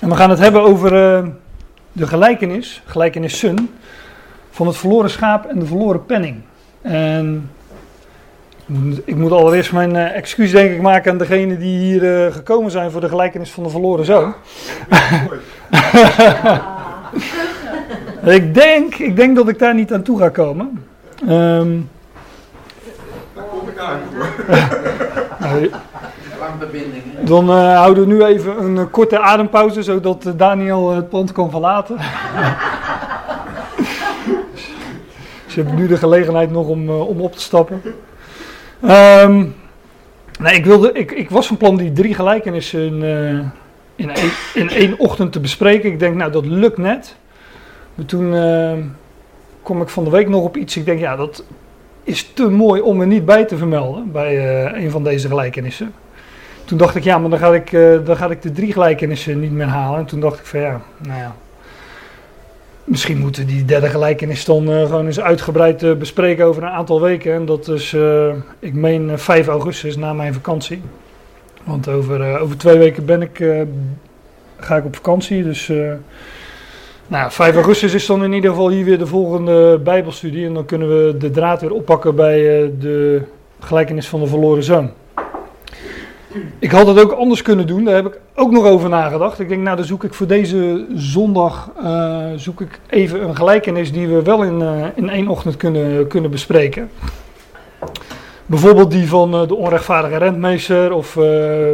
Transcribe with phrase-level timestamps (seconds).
[0.00, 1.28] En we gaan het hebben over uh,
[1.92, 3.74] de gelijkenis, gelijkenis Sun,
[4.50, 6.36] van het verloren schaap en de verloren penning.
[6.82, 7.50] En
[9.04, 12.70] ik moet allereerst mijn uh, excuus denk ik maken aan degenen die hier uh, gekomen
[12.70, 14.34] zijn voor de gelijkenis van de verloren zoon.
[18.38, 20.84] ik, denk, ik denk dat ik daar niet aan toe ga komen.
[21.28, 21.88] Um,
[23.34, 25.68] daar kom ik aan hoor.
[27.20, 31.32] Dan uh, houden we nu even een uh, korte adempauze, zodat uh, Daniel het pand
[31.32, 31.96] kan verlaten.
[35.46, 37.82] je hebt nu de gelegenheid nog om, om op te stappen.
[38.84, 39.54] Um,
[40.40, 43.02] nee, ik, wilde, ik, ik was van plan die drie gelijkenissen
[43.96, 45.90] in, een, in één ochtend te bespreken.
[45.90, 47.16] Ik denk, nou, dat lukt net.
[47.94, 48.34] Maar toen
[49.62, 50.76] kom ik van de week nog op iets.
[50.76, 51.44] Ik denk, ja, dat
[52.02, 55.92] is te mooi om er niet bij te vermelden bij een van deze gelijkenissen
[56.66, 59.40] toen dacht ik, ja, maar dan ga ik, uh, dan ga ik de drie gelijkenissen
[59.40, 59.98] niet meer halen.
[59.98, 61.34] En toen dacht ik van ja, nou ja.
[62.84, 67.00] Misschien moeten die derde gelijkenis dan uh, gewoon eens uitgebreid uh, bespreken over een aantal
[67.00, 67.34] weken.
[67.34, 67.96] En dat is,
[68.58, 70.82] ik meen 5 augustus na mijn vakantie.
[71.64, 73.44] Want over, over twee weken ben ik,
[74.56, 75.42] ga ik op vakantie.
[75.42, 75.72] Dus
[77.06, 80.46] nou, 5 augustus is dan in ieder geval hier weer de volgende Bijbelstudie.
[80.46, 82.40] En dan kunnen we de draad weer oppakken bij
[82.78, 83.22] de
[83.60, 84.90] gelijkenis van de verloren zoon.
[86.58, 89.40] Ik had het ook anders kunnen doen, daar heb ik ook nog over nagedacht.
[89.40, 93.92] Ik denk, nou dan zoek ik voor deze zondag uh, zoek ik even een gelijkenis
[93.92, 96.90] die we wel in, uh, in één ochtend kunnen, kunnen bespreken.
[98.46, 101.18] Bijvoorbeeld die van uh, de onrechtvaardige rentmeester of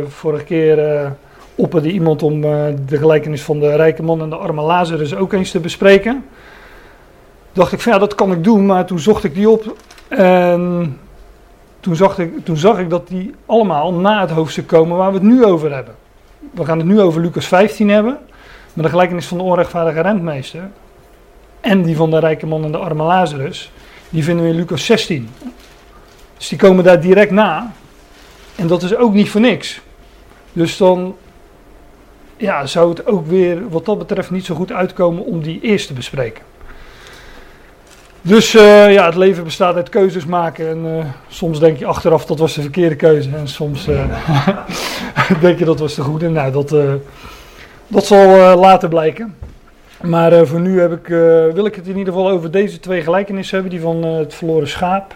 [0.09, 1.13] vorige keer
[1.55, 5.51] opperde iemand om de gelijkenis van de rijke man en de arme Lazarus ook eens
[5.51, 6.25] te bespreken.
[7.53, 9.77] Dacht ik van ja, dat kan ik doen, maar toen zocht ik die op
[10.09, 10.99] en
[11.83, 15.19] toen zag, ik, toen zag ik dat die allemaal na het hoofdstuk komen waar we
[15.19, 15.95] het nu over hebben.
[16.51, 18.19] We gaan het nu over Lucas 15 hebben,
[18.73, 20.71] met de gelijkenis van de onrechtvaardige rentmeester.
[21.61, 23.73] En die van de rijke man en de arme Lazarus,
[24.11, 25.29] die vinden we in Lucas 16.
[26.37, 27.73] Dus die komen daar direct na.
[28.57, 29.81] En dat is ook niet voor niks.
[30.53, 31.17] Dus dan
[32.37, 35.87] ja, zou het ook weer wat dat betreft niet zo goed uitkomen om die eerst
[35.87, 36.43] te bespreken.
[38.25, 40.69] Dus uh, ja, het leven bestaat uit keuzes maken.
[40.69, 43.31] En uh, soms denk je achteraf dat was de verkeerde keuze.
[43.37, 44.05] En soms uh,
[45.41, 46.29] denk je dat was de goede.
[46.29, 46.75] Nou, dat,
[47.87, 49.37] dat zal later blijken.
[50.03, 51.07] Maar voor nu heb ik,
[51.55, 53.73] wil ik het in ieder geval over deze twee gelijkenissen hebben.
[53.73, 55.15] Die van het verloren schaap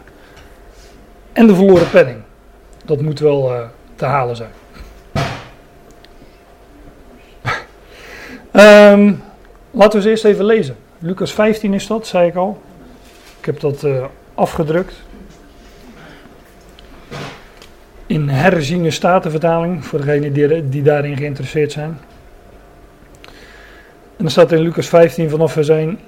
[1.33, 2.19] en de verloren penning.
[2.85, 3.53] Dat moet wel
[3.95, 4.51] te halen zijn.
[8.93, 9.23] um,
[9.81, 10.77] laten we ze eerst even lezen.
[10.99, 12.63] Lucas 15 is dat, zei ik al.
[13.47, 14.95] Ik heb dat uh, afgedrukt.
[18.07, 21.99] In herziene statenvertaling, voor degenen die, die daarin geïnteresseerd zijn.
[24.17, 25.99] En dan staat in Lucas 15 vanaf we zijn.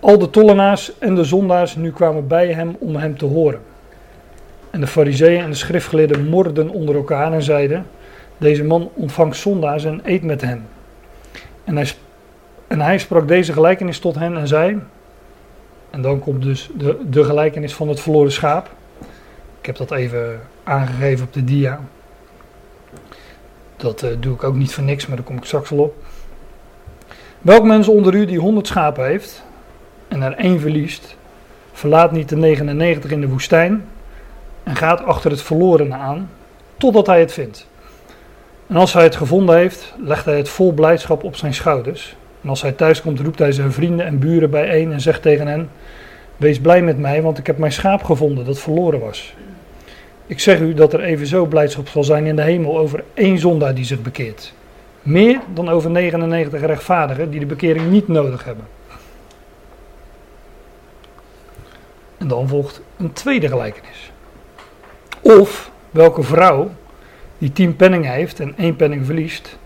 [0.00, 3.60] Al de tollenaars en de zondaars nu kwamen bij hem om hem te horen.
[4.70, 7.86] En de fariseeën en de schriftgeleerden morden onder elkaar en zeiden:
[8.38, 10.66] Deze man ontvangt zondaars en eet met hen.
[11.64, 11.92] En hij,
[12.66, 14.80] en hij sprak deze gelijkenis tot hen en zei:
[15.90, 18.70] en dan komt dus de, de gelijkenis van het verloren schaap.
[19.60, 21.80] Ik heb dat even aangegeven op de dia.
[23.76, 25.94] Dat uh, doe ik ook niet voor niks, maar daar kom ik straks wel op.
[27.40, 29.42] Welk mens onder u die 100 schapen heeft
[30.08, 31.16] en er één verliest,
[31.72, 33.84] verlaat niet de 99 in de woestijn
[34.62, 36.30] en gaat achter het verlorene aan,
[36.76, 37.66] totdat hij het vindt.
[38.66, 42.16] En als hij het gevonden heeft, legt hij het vol blijdschap op zijn schouders.
[42.42, 45.46] En als hij thuis komt, roept hij zijn vrienden en buren bijeen en zegt tegen
[45.46, 45.70] hen:
[46.36, 49.34] Wees blij met mij, want ik heb mijn schaap gevonden dat verloren was.
[50.26, 53.74] Ik zeg u dat er evenzo blijdschap zal zijn in de hemel over één zondaar
[53.74, 54.52] die zich bekeert.
[55.02, 58.66] Meer dan over 99 rechtvaardigen die de bekering niet nodig hebben.
[62.18, 64.12] En dan volgt een tweede gelijkenis.
[65.20, 66.70] Of welke vrouw
[67.38, 69.58] die tien penningen heeft en één penning verliest,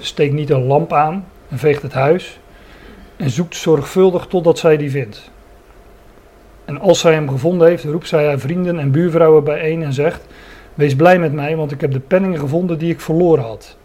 [0.00, 2.40] steekt niet een lamp aan en veegt het huis
[3.16, 5.30] en zoekt zorgvuldig totdat zij die vindt.
[6.64, 10.26] En als zij hem gevonden heeft, roept zij haar vrienden en buurvrouwen bijeen en zegt:
[10.74, 13.76] Wees blij met mij, want ik heb de penningen gevonden die ik verloren had.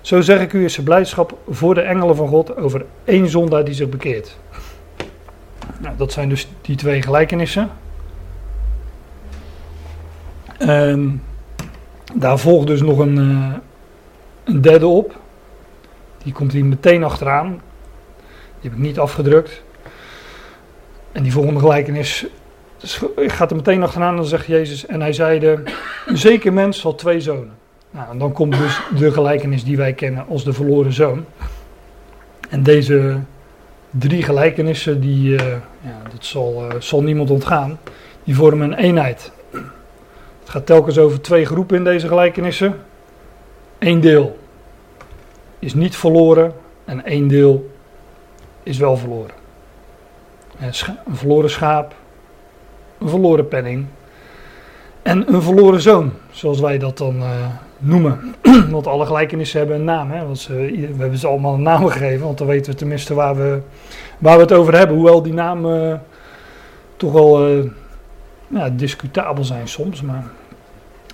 [0.00, 3.64] Zo zeg ik u is de blijdschap voor de engelen van God over één zondaar
[3.64, 4.36] die zich bekeert.
[5.78, 7.70] Nou, dat zijn dus die twee gelijkenissen.
[10.58, 11.22] En
[12.14, 13.54] daar volgt dus nog een, uh,
[14.44, 15.20] een derde op.
[16.22, 17.48] Die komt hier meteen achteraan.
[18.60, 19.62] Die heb ik niet afgedrukt.
[21.12, 22.26] En die volgende gelijkenis
[23.16, 25.62] gaat er meteen achteraan dan zegt Jezus, en hij zeide,
[26.06, 27.52] een zeker mens had twee zonen.
[27.90, 31.24] Nou, en dan komt dus de gelijkenis die wij kennen als de verloren zoon.
[32.48, 33.18] En deze
[33.90, 35.46] drie gelijkenissen, die, uh,
[35.80, 37.78] ja, dat zal, uh, zal niemand ontgaan,
[38.24, 39.32] die vormen een eenheid.
[40.40, 42.76] Het gaat telkens over twee groepen in deze gelijkenissen.
[43.78, 44.38] Eén deel
[45.62, 46.52] is niet verloren
[46.84, 47.70] en één deel
[48.62, 49.34] is wel verloren.
[50.58, 50.74] Een
[51.14, 51.94] verloren schaap,
[52.98, 53.86] een verloren penning
[55.02, 57.46] en een verloren zoon, zoals wij dat dan uh,
[57.78, 58.34] noemen.
[58.70, 60.10] want alle gelijkenissen hebben een naam.
[60.10, 60.26] Hè?
[60.26, 63.60] Want we hebben ze allemaal een naam gegeven, want dan weten we tenminste waar we,
[64.18, 64.96] waar we het over hebben.
[64.96, 65.98] Hoewel die namen uh,
[66.96, 67.48] toch wel
[68.48, 70.02] uh, discutabel zijn soms.
[70.02, 70.24] Maar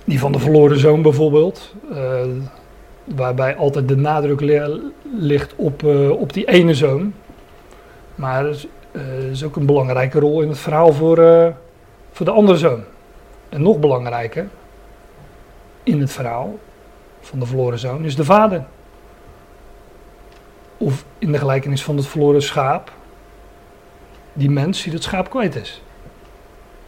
[0.04, 1.74] die van de verloren zoon bijvoorbeeld,
[3.14, 4.40] waarbij altijd de nadruk
[5.16, 5.84] ligt op,
[6.18, 7.14] op die ene zoon.
[8.14, 8.68] Maar het
[9.30, 11.16] is ook een belangrijke rol in het verhaal voor,
[12.12, 12.82] voor de andere zoon.
[13.48, 14.48] En nog belangrijker
[15.82, 16.58] in het verhaal
[17.20, 18.64] van de verloren zoon is de vader.
[20.76, 22.92] Of in de gelijkenis van het verloren schaap,
[24.32, 25.82] die mens die het schaap kwijt is.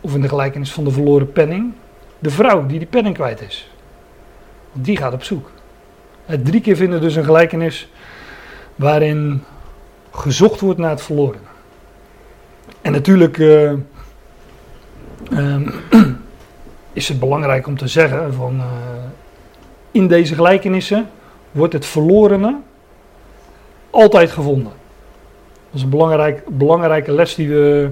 [0.00, 1.73] Of in de gelijkenis van de verloren penning,
[2.19, 3.70] de vrouw die die penning kwijt is.
[4.73, 5.50] Want die gaat op zoek.
[6.38, 7.88] Drie keer vinden dus een gelijkenis
[8.77, 9.44] waarin
[10.11, 11.41] gezocht wordt naar het verloren.
[12.82, 13.73] En natuurlijk uh,
[16.93, 18.65] is het belangrijk om te zeggen van uh,
[19.91, 21.09] in deze gelijkenissen
[21.50, 22.56] wordt het verlorene
[23.91, 24.73] altijd gevonden.
[25.44, 27.91] Dat is een belangrijk, belangrijke les die we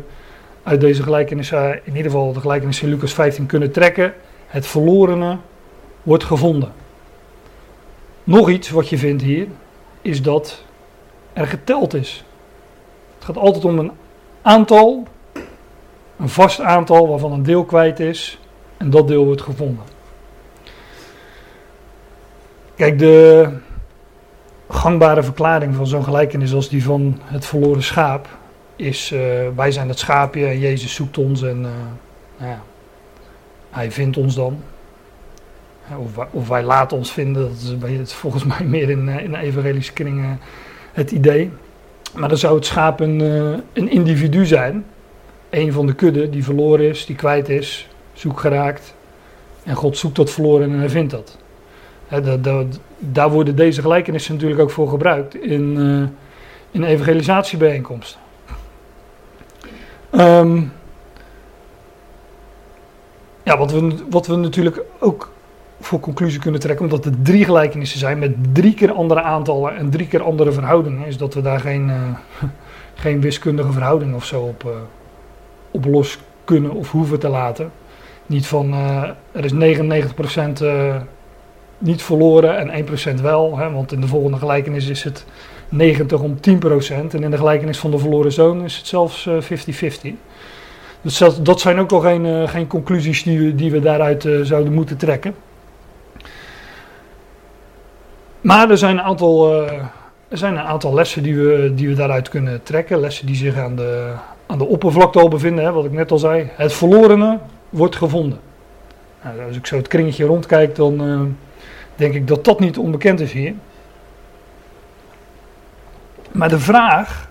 [0.62, 4.14] uit deze gelijkenissen, in ieder geval de gelijkenis in Lucas 15 kunnen trekken.
[4.46, 5.36] Het verlorene
[6.02, 6.72] wordt gevonden.
[8.28, 9.46] Nog iets wat je vindt hier,
[10.02, 10.64] is dat
[11.32, 12.24] er geteld is.
[13.14, 13.90] Het gaat altijd om een
[14.42, 15.06] aantal,
[16.16, 18.38] een vast aantal waarvan een deel kwijt is
[18.76, 19.84] en dat deel wordt gevonden.
[22.74, 23.48] Kijk, de
[24.68, 28.28] gangbare verklaring van zo'n gelijkenis als die van het verloren schaap
[28.76, 29.20] is: uh,
[29.56, 31.70] wij zijn het schaapje en Jezus zoekt ons en uh,
[32.36, 32.62] nou ja,
[33.70, 34.62] hij vindt ons dan.
[35.96, 37.50] Of wij, of wij, laten ons vinden,
[37.80, 40.40] dat is volgens mij meer in, uh, in evangelische kringen
[40.92, 41.50] het idee.
[42.14, 43.20] Maar dan zou het schaap een,
[43.72, 44.84] een individu zijn,
[45.50, 48.94] een van de kudde die verloren is, die kwijt is, zoek geraakt.
[49.64, 51.38] En God zoekt dat verloren en hij vindt dat.
[52.98, 56.08] daar worden deze gelijkenissen natuurlijk ook voor gebruikt in, uh,
[56.70, 58.20] in evangelisatiebijeenkomsten.
[60.10, 60.72] Um,
[63.42, 65.30] ja, we, wat we natuurlijk ook
[65.88, 69.90] voor conclusie kunnen trekken, omdat er drie gelijkenissen zijn met drie keer andere aantallen en
[69.90, 71.94] drie keer andere verhoudingen, is dat we daar geen, uh,
[73.04, 74.70] geen wiskundige verhouding of zo op, uh,
[75.70, 77.70] op los kunnen of hoeven te laten.
[78.26, 79.02] Niet van uh,
[79.32, 80.96] er is 99% uh,
[81.78, 82.86] niet verloren en
[83.18, 83.58] 1% wel.
[83.58, 85.24] Hè, want in de volgende gelijkenis is het
[85.68, 86.40] 90 om 10%.
[86.88, 89.32] En in de gelijkenis van de verloren zoon is het zelfs 50-50.
[90.02, 90.12] Uh,
[91.02, 94.96] dus dat, dat, zijn ook al geen, geen conclusies die die we daaruit zouden moeten
[94.96, 95.34] trekken.
[98.48, 99.54] Maar er zijn een aantal,
[100.28, 103.00] er zijn een aantal lessen die we, die we daaruit kunnen trekken.
[103.00, 104.12] Lessen die zich aan de,
[104.46, 106.50] aan de oppervlakte al bevinden, hè, wat ik net al zei.
[106.52, 108.40] Het verlorene wordt gevonden.
[109.22, 111.20] Nou, als ik zo het kringetje rondkijk, dan uh,
[111.96, 113.54] denk ik dat dat niet onbekend is hier.
[116.32, 117.28] Maar de vraag,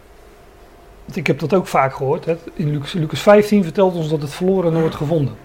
[1.05, 4.21] want ik heb dat ook vaak gehoord, hè, in Lucas, Lucas 15 vertelt ons dat
[4.21, 5.35] het verloren wordt gevonden.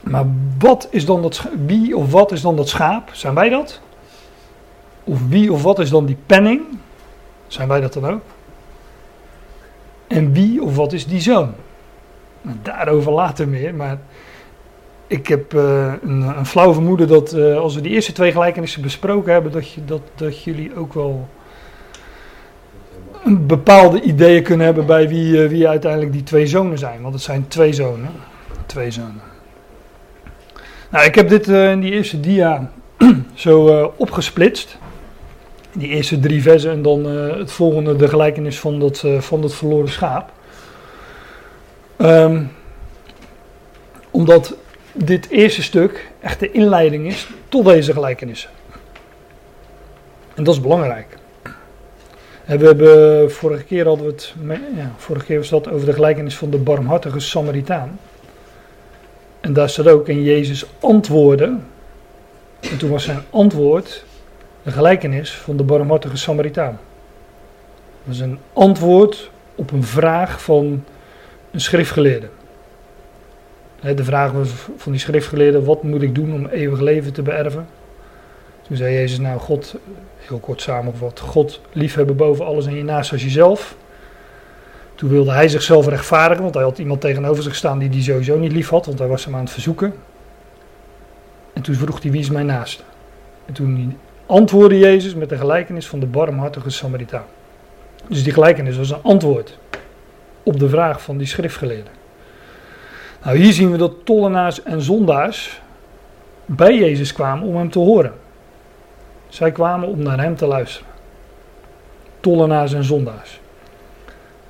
[0.00, 0.26] Maar
[0.58, 3.10] wat is dan dat, wie of wat is dan dat schaap?
[3.12, 3.80] Zijn wij dat?
[5.08, 6.60] Of wie of wat is dan die penning?
[7.46, 8.22] Zijn wij dat dan ook?
[10.06, 11.54] En wie of wat is die zoon?
[12.62, 13.98] Daarover later meer, maar
[15.06, 18.82] ik heb uh, een, een flauw vermoeden dat uh, als we die eerste twee gelijkenissen
[18.82, 21.28] besproken hebben, dat, dat, dat jullie ook wel
[23.24, 27.02] een bepaalde ideeën kunnen hebben bij wie, uh, wie uiteindelijk die twee zonen zijn.
[27.02, 28.10] Want het zijn twee zonen.
[28.66, 29.22] Twee zonen.
[30.90, 32.70] Nou, ik heb dit in die eerste dia
[33.34, 34.78] zo opgesplitst.
[35.72, 39.88] Die eerste drie versen en dan het volgende, de gelijkenis van dat, van dat verloren
[39.88, 40.30] schaap.
[41.98, 42.50] Um,
[44.10, 44.56] omdat
[44.92, 48.50] dit eerste stuk echt de inleiding is tot deze gelijkenissen.
[50.34, 51.16] En dat is belangrijk.
[52.44, 54.34] En we hebben, vorige keer hadden we het,
[54.76, 57.98] ja, vorige keer was dat over de gelijkenis van de barmhartige Samaritaan.
[59.40, 61.66] En daar staat ook in Jezus antwoorden.
[62.60, 64.04] En toen was zijn antwoord
[64.68, 66.78] de gelijkenis van de barmhartige Samaritaan.
[68.04, 70.84] Dat is een antwoord op een vraag van
[71.50, 72.28] een schriftgeleerde.
[73.80, 74.32] De vraag
[74.76, 77.68] van die schriftgeleerde: wat moet ik doen om eeuwig leven te beërven?
[78.62, 79.74] Toen zei Jezus, nou God,
[80.18, 83.76] heel kort samengevat, God liefhebben boven alles en je naast als jezelf.
[84.94, 88.38] Toen wilde hij zichzelf rechtvaardigen, want hij had iemand tegenover zich staan die hij sowieso
[88.38, 89.94] niet lief had, want hij was hem aan het verzoeken.
[91.52, 92.82] En toen vroeg hij, wie is mijn naaste?
[93.46, 93.98] En toen
[94.28, 97.24] antwoordde Jezus met de gelijkenis van de barmhartige Samaritaan.
[98.06, 99.58] Dus die gelijkenis was een antwoord
[100.42, 101.92] op de vraag van die schriftgeleerden.
[103.24, 105.60] Nou, hier zien we dat tollenaars en zondaars
[106.44, 108.12] bij Jezus kwamen om hem te horen.
[109.28, 110.92] Zij kwamen om naar hem te luisteren.
[112.20, 113.40] Tollenaars en zondaars.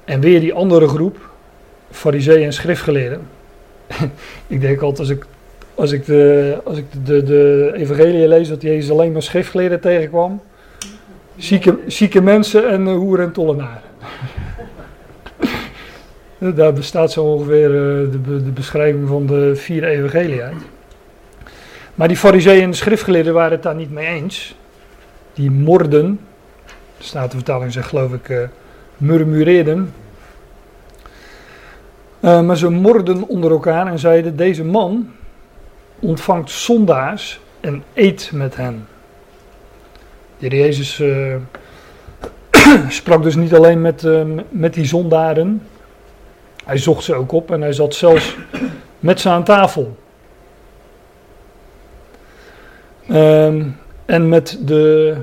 [0.05, 1.19] En weer die andere groep,
[1.91, 3.29] fariseeën en schriftgeleerden.
[4.47, 5.27] ik denk altijd als ik,
[5.79, 10.41] als ik, de, als ik de, de evangelie lees dat Jezus alleen maar schriftgeleerden tegenkwam.
[11.37, 13.83] Zieke, zieke mensen en uh, hoeren en tollenaren.
[16.57, 20.43] Daar bestaat zo ongeveer uh, de, de, beschrijving van de vier evangelie.
[21.95, 24.57] Maar die fariseeën en de schriftgeleerden waren het daar niet mee eens.
[25.33, 26.21] Die morden,
[26.99, 28.39] de Statenvertaling zegt geloof ik, uh,
[28.97, 29.93] murmureerden.
[32.21, 35.11] Maar ze morden onder elkaar en zeiden: Deze man
[35.99, 38.87] ontvangt zondaars en eet met hen.
[40.39, 41.35] De Jezus uh,
[42.89, 45.63] sprak dus niet alleen met, uh, met die zondaren.
[46.65, 48.37] Hij zocht ze ook op en hij zat zelfs
[48.99, 49.97] met ze aan tafel.
[53.11, 55.17] Um, en met de,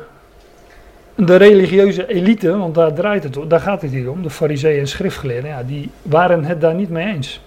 [1.16, 4.88] de religieuze elite, want daar draait het daar gaat het hier om, de fariseeën en
[4.88, 7.42] schriftgeleerden, ja, die waren het daar niet mee eens.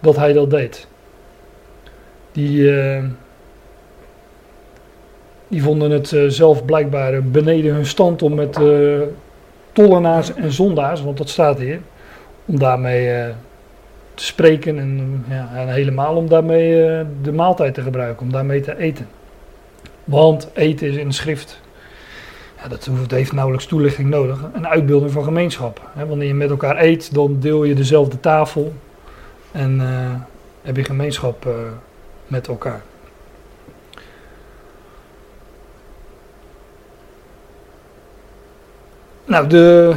[0.00, 0.86] Dat hij dat deed.
[2.32, 3.04] Die, uh,
[5.48, 9.00] die vonden het uh, zelf blijkbaar beneden hun stand om met uh,
[9.72, 11.80] tollenaars en zondaars, want dat staat hier,
[12.44, 13.32] om daarmee
[14.14, 16.74] te spreken en, ja, helemaal om daarmee
[17.22, 19.08] de maaltijd te gebruiken, om daarmee te eten.
[20.04, 21.60] Want eten is in de schrift.
[22.62, 24.44] Ja, dat heeft nauwelijks toelichting nodig.
[24.54, 25.90] Een uitbeelding van gemeenschap.
[26.06, 28.72] wanneer je met elkaar eet, dan deel je dezelfde tafel.
[29.52, 29.80] En
[30.62, 31.46] heb je gemeenschap
[32.32, 32.82] met elkaar.
[39.24, 39.94] Nou, de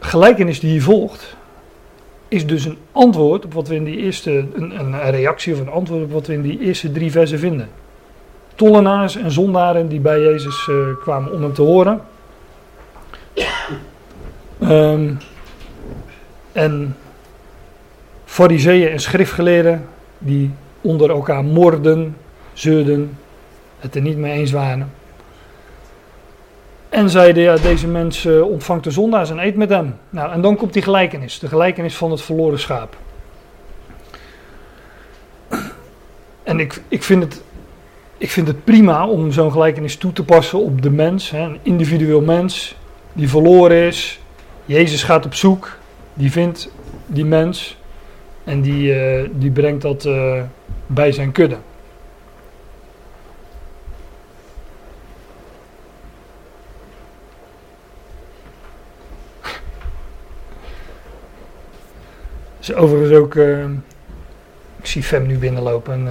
[0.00, 1.36] gelijkenis die hier volgt,
[2.28, 5.70] is dus een antwoord op wat we in die eerste, een, een reactie of een
[5.70, 7.68] antwoord op wat we in die eerste drie versen vinden
[8.54, 12.00] tollenaars en zondaren die bij Jezus uh, kwamen om hem te horen.
[14.62, 15.18] Um,
[16.52, 16.96] en
[18.24, 19.86] fariseeën en schriftgeleerden
[20.18, 20.50] die
[20.84, 22.16] onder elkaar morden,
[22.52, 23.18] zeurden,
[23.78, 24.92] het er niet mee eens waren.
[26.88, 29.94] En zeiden, ja, deze mens uh, ontvangt de zondaars en eet met hem.
[30.10, 32.96] Nou, en dan komt die gelijkenis, de gelijkenis van het verloren schaap.
[36.42, 37.42] En ik, ik vind het
[38.18, 41.58] ik vind het prima om zo'n gelijkenis toe te passen op de mens, hè, een
[41.62, 42.76] individueel mens
[43.12, 44.20] die verloren is.
[44.64, 45.76] Jezus gaat op zoek,
[46.14, 46.70] die vindt
[47.06, 47.76] die mens
[48.44, 50.42] en die, uh, die brengt dat uh,
[50.86, 51.56] bij zijn kudde.
[62.60, 63.64] is overigens ook, uh,
[64.78, 66.08] ik zie Fem nu binnenlopen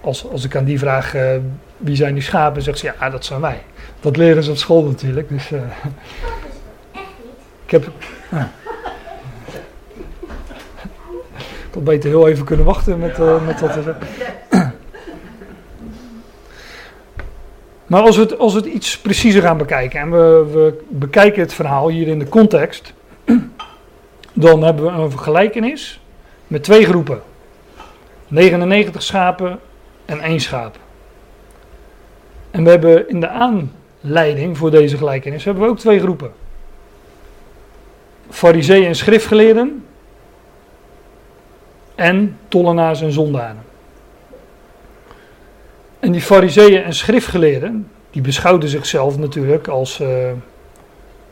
[0.00, 1.36] als, als ik aan die vraag, uh,
[1.76, 3.62] wie zijn die schapen, zegt ze, ja, dat zijn wij.
[4.00, 5.28] Dat leren ze op school natuurlijk.
[5.28, 5.60] Dus, uh,
[7.64, 7.90] ik heb...
[8.32, 8.59] Uh, ik
[11.74, 13.96] had beter heel even kunnen wachten met, uh, met zeggen.
[17.86, 21.40] Maar als we, het, als we het iets preciezer gaan bekijken en we, we bekijken
[21.40, 22.92] het verhaal hier in de context,
[24.32, 26.00] dan hebben we een gelijkenis
[26.46, 27.22] met twee groepen.
[28.28, 29.58] 99 schapen
[30.04, 30.78] en één schaap.
[32.50, 36.32] En we hebben in de aanleiding voor deze gelijkenis hebben we ook twee groepen.
[38.30, 39.84] Fariseeën en schriftgeleerden
[42.00, 43.62] en tollenaars en zondaren.
[45.98, 50.08] En die fariseeën en schriftgeleerden, die beschouwden zichzelf natuurlijk als uh,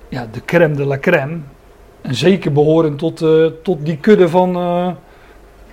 [0.09, 1.39] ja, de crème de la crème.
[2.01, 4.91] En zeker behoren tot, uh, tot die kudde van, uh,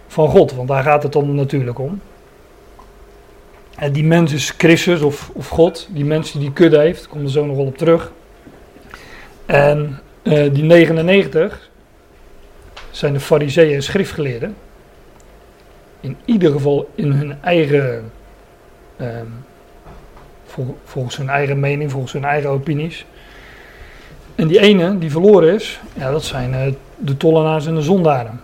[0.08, 2.02] van God, want daar gaat het dan natuurlijk om.
[3.76, 7.10] En die mens is Christus of, of God, die mens die die kudde heeft, ik
[7.10, 8.12] kom er zo nog wel op terug.
[9.46, 11.70] En die 99
[12.92, 14.56] zijn de fariseeën en schriftgeleerden.
[16.06, 18.12] In ieder geval in hun eigen,
[20.46, 23.06] vol, volgens hun eigen mening, volgens hun eigen opinies.
[24.36, 28.42] En die ene die verloren is, ja, dat zijn uh, de tollenaars en de zondaren.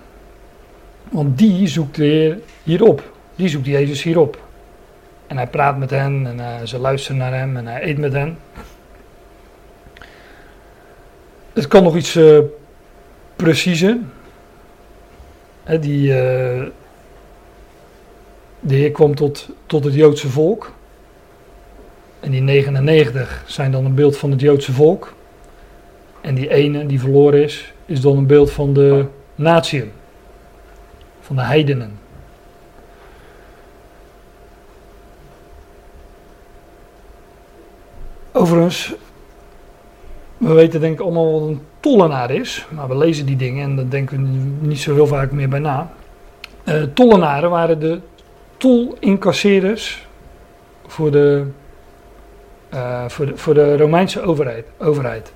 [1.09, 3.11] Want die zoekt de Heer hierop.
[3.35, 4.47] Die zoekt Jezus hierop.
[5.27, 8.13] En hij praat met hen en uh, ze luisteren naar hem en hij eet met
[8.13, 8.37] hen.
[11.53, 12.39] Het kan nog iets uh,
[13.35, 13.97] preciezer.
[15.79, 16.13] Die,
[18.61, 20.71] de Heer kwam tot, tot het Joodse volk.
[22.19, 25.13] En die 99 zijn dan een beeld van het Joodse volk.
[26.21, 29.91] En die ene die verloren is, is dan een beeld van de natieën.
[31.21, 31.99] Van de heidenen.
[38.31, 38.93] Overigens,
[40.37, 42.67] we weten denk ik allemaal wat een tollenaar is.
[42.69, 45.59] Maar we lezen die dingen en daar denken we niet zo heel vaak meer bij
[45.59, 45.91] na.
[46.65, 47.99] Uh, tollenaren waren de
[48.61, 50.07] tolincasseerders
[50.87, 51.43] voor de,
[52.73, 54.65] uh, voor de, voor de Romeinse overheid.
[54.77, 55.31] overheid.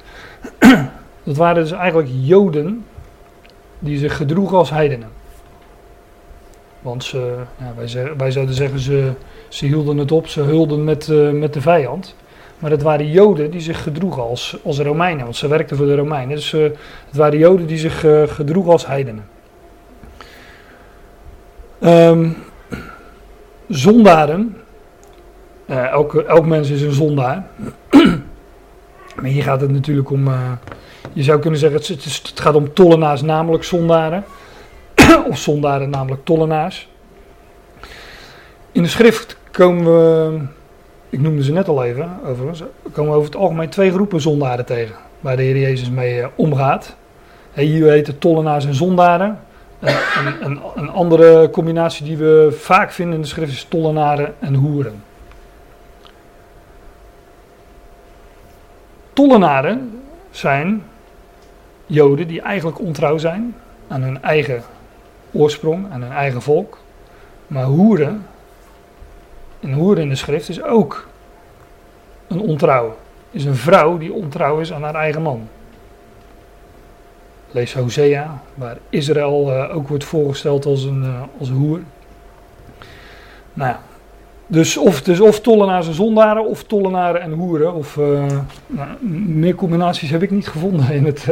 [1.24, 2.86] Dat waren dus eigenlijk Joden
[3.80, 5.10] die zich gedroegen als heidenen.
[6.82, 7.12] Want
[7.76, 9.12] wij, wij, zouden zeggen, ze,
[9.48, 12.16] ze hielden het op, ze hulden met, uh, met de vijand.
[12.60, 15.96] Maar het waren Joden die zich gedroegen als, als Romeinen, want ze werkten voor de
[15.96, 16.36] Romeinen.
[16.36, 16.64] Dus uh,
[17.08, 19.26] het waren Joden die zich uh, gedroegen als heidenen.
[21.80, 22.36] Um,
[23.70, 24.58] zondaren.
[25.70, 27.48] Uh, elke, elk mens is een zondaar.
[29.16, 30.28] maar hier gaat het natuurlijk om.
[31.14, 34.24] je zou kunnen zeggen: het, het, het gaat om tollenaars, namelijk zondaren.
[35.30, 36.90] of zondaren, namelijk tollenaars.
[38.72, 40.40] In de schrift komen we
[41.16, 44.66] ik noemde ze net al even, overigens, er komen over het algemeen twee groepen zondaren
[44.66, 46.96] tegen, waar de Heer Jezus mee uh, omgaat.
[47.54, 49.40] Hier heet tollenaars en zondaren.
[49.86, 54.54] Een, een, een, andere combinatie die we vaak vinden in de schrift is tollenaren en
[54.54, 55.04] hoeren.
[59.14, 60.02] Tollenaren
[60.32, 60.84] zijn
[61.86, 63.56] Joden die eigenlijk ontrouw zijn
[63.88, 64.64] aan hun eigen
[65.32, 66.78] oorsprong, aan hun eigen volk.
[67.48, 68.26] Maar hoeren
[69.60, 71.08] een hoer in de schrift is ook
[72.28, 72.98] een ontrouw.
[73.32, 75.48] Is een vrouw die ontrouw is aan haar eigen man.
[77.56, 81.80] Lees Hosea, waar Israël uh, ook wordt voorgesteld als een, uh, als een hoer.
[83.54, 83.80] Nou ja,
[84.48, 87.74] dus of, dus of tollenaars en zondaren, of tollenaren en hoeren.
[87.74, 88.26] Of, uh,
[88.68, 91.26] nou, meer combinaties heb ik niet gevonden in het,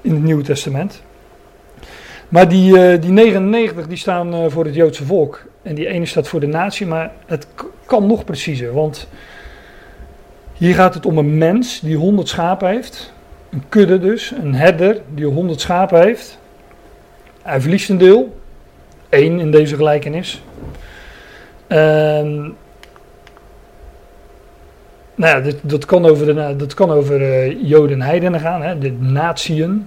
[0.00, 1.02] in het Nieuwe Testament.
[2.28, 5.44] Maar die, die 99 die staan voor het Joodse volk.
[5.62, 7.46] En die ene staat voor de natie, maar het
[7.86, 8.72] kan nog preciezer.
[8.72, 9.08] Want
[10.52, 13.13] hier gaat het om een mens die 100 schapen heeft.
[13.54, 16.38] Een kudde dus, een herder die 100 schapen heeft.
[17.42, 18.36] Hij verliest een deel.
[19.08, 20.42] één in deze gelijkenis.
[21.68, 22.56] Um,
[25.14, 28.62] nou ja, dit, dat kan over, de, dat kan over uh, Joden en heidenen gaan,
[28.62, 29.86] hè, de natieën.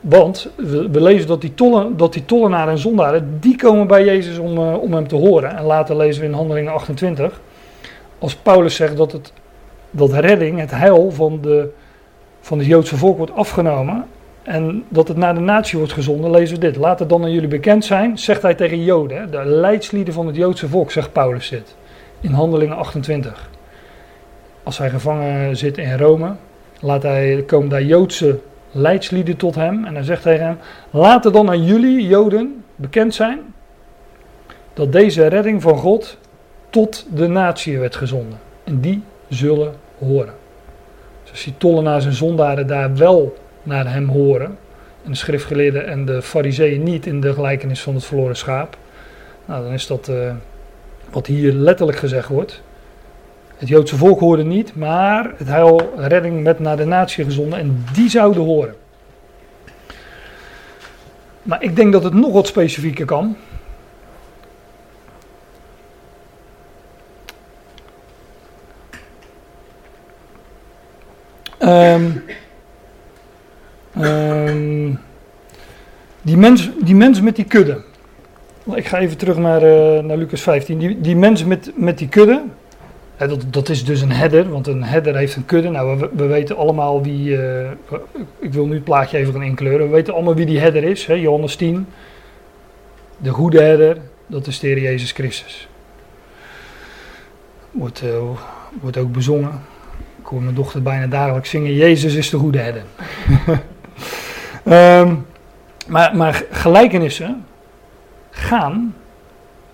[0.00, 4.38] Want we, lezen dat die, tollen, dat die tollenaren en zondaren, die komen bij Jezus
[4.38, 5.56] om, uh, om hem te horen.
[5.56, 7.40] En later lezen we in Handelingen 28,
[8.18, 9.32] als Paulus zegt dat, het,
[9.90, 11.68] dat redding, het heil van, de,
[12.44, 14.06] van het Joodse volk wordt afgenomen.
[14.42, 16.76] En dat het naar de natie wordt gezonden, lezen we dit.
[16.76, 19.30] Laat het dan aan jullie bekend zijn, zegt hij tegen Joden.
[19.30, 21.74] De leidslieden van het Joodse volk, zegt Paulus dit.
[22.20, 23.50] In Handelingen 28.
[24.62, 26.34] Als hij gevangen zit in Rome,
[26.80, 28.38] laat hij, komen daar Joodse
[28.70, 29.84] leidslieden tot hem.
[29.84, 30.58] En hij zegt tegen hem:
[30.90, 33.40] Laat het dan aan jullie, Joden, bekend zijn
[34.74, 36.18] dat deze redding van God
[36.70, 38.38] tot de natie werd gezonden.
[38.64, 40.43] En die zullen horen.
[41.58, 44.58] Tollenaars en zondaren daar wel naar hem horen,
[45.04, 48.76] en de schriftgeleerden en de fariseeën niet in de gelijkenis van het verloren schaap,
[49.44, 50.34] nou, dan is dat uh,
[51.10, 52.62] wat hier letterlijk gezegd wordt.
[53.56, 57.84] Het Joodse volk hoorde niet, maar het heil, redding met naar de natie gezonden en
[57.92, 58.74] die zouden horen.
[61.42, 63.36] Maar ik denk dat het nog wat specifieker kan.
[71.64, 72.22] Um,
[73.98, 74.98] um,
[76.22, 77.80] die, mens, die mens met die kudde.
[78.74, 80.78] Ik ga even terug naar, uh, naar Lucas 15.
[80.78, 82.42] Die, die mens met, met die kudde,
[83.16, 85.70] dat, dat, is dus een header, want een header heeft een kudde.
[85.70, 87.28] Nou, we, we weten allemaal wie.
[87.28, 87.70] Uh,
[88.38, 89.86] ik wil nu het plaatje even gaan inkleuren.
[89.86, 91.06] We weten allemaal wie die header is.
[91.06, 91.14] Hè?
[91.14, 91.86] Johannes 10.
[93.16, 93.96] De goede herder,
[94.26, 95.68] dat is de Jezus Christus.
[97.70, 98.10] Wordt, uh,
[98.80, 99.60] wordt ook bezongen.
[100.34, 102.82] Hoor mijn dochter bijna dagelijks zingen: Jezus is de goede herder.
[105.00, 105.26] um,
[105.94, 107.44] maar, maar gelijkenissen
[108.30, 108.94] gaan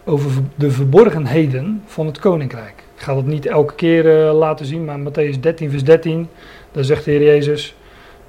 [0.05, 2.85] over de verborgenheden van het koninkrijk.
[2.97, 6.29] Ik ga dat niet elke keer uh, laten zien, maar Matthäus 13, vers 13,
[6.73, 7.75] daar zegt de Heer Jezus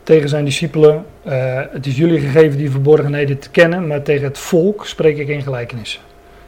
[0.03, 1.33] tegen zijn discipelen: uh,
[1.71, 5.41] Het is jullie gegeven die verborgenheden te kennen, maar tegen het volk spreek ik in
[5.41, 6.01] gelijkenissen.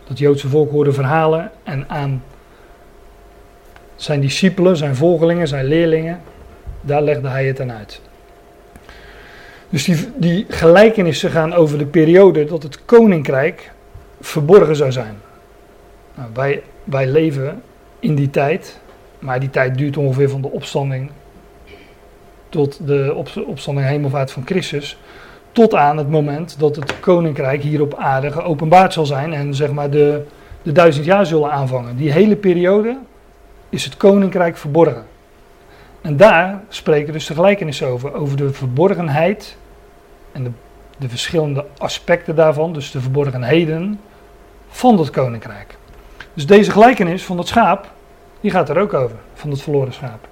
[0.07, 2.23] Dat Joodse volk hoorde verhalen en aan
[3.95, 6.21] Zijn discipelen, zijn volgelingen, zijn leerlingen,
[6.81, 8.01] daar legde hij het aan uit.
[9.69, 13.71] Dus die, die gelijkenissen gaan over de periode dat het koninkrijk
[14.21, 15.15] verborgen zou zijn.
[16.15, 17.61] Nou, wij, wij leven
[17.99, 18.79] in die tijd,
[19.19, 21.11] maar die tijd duurt ongeveer van de opstanding
[22.49, 24.97] tot de opstanding hemelvaart van Christus,
[25.51, 29.71] tot aan het moment dat het koninkrijk hier op aarde geopenbaard zal zijn en zeg
[29.71, 30.23] maar de,
[30.61, 31.97] de duizend jaar zullen aanvangen.
[31.97, 32.97] Die hele periode
[33.73, 35.05] is het koninkrijk verborgen.
[36.01, 39.57] En daar spreken dus de gelijkenissen over, over de verborgenheid
[40.31, 40.51] en de,
[40.97, 43.99] de verschillende aspecten daarvan, dus de verborgenheden
[44.69, 45.77] van dat koninkrijk.
[46.33, 47.91] Dus deze gelijkenis van dat schaap,
[48.41, 50.27] die gaat er ook over, van het verloren schaap.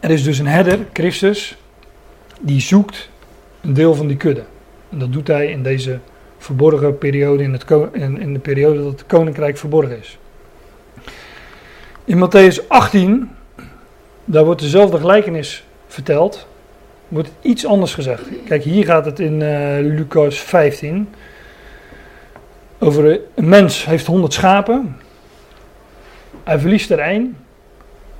[0.00, 1.56] Er is dus een herder, Christus,
[2.40, 3.10] die zoekt
[3.60, 4.44] een deel van die kudde.
[4.90, 5.98] En dat doet hij in deze
[6.38, 10.18] verborgen periode, in, het, in de periode dat het koninkrijk verborgen is.
[12.04, 13.30] In Matthäus 18,
[14.24, 16.46] daar wordt dezelfde gelijkenis verteld,
[17.08, 18.22] wordt iets anders gezegd.
[18.46, 21.08] Kijk, hier gaat het in uh, Lucas 15
[22.78, 24.96] over een mens heeft 100 schapen.
[26.42, 27.36] Hij verliest er één.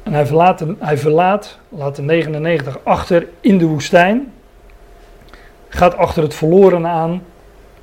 [0.03, 4.33] En hij verlaat, hij verlaat, laat de 99 achter in de woestijn.
[5.69, 7.23] Gaat achter het verloren aan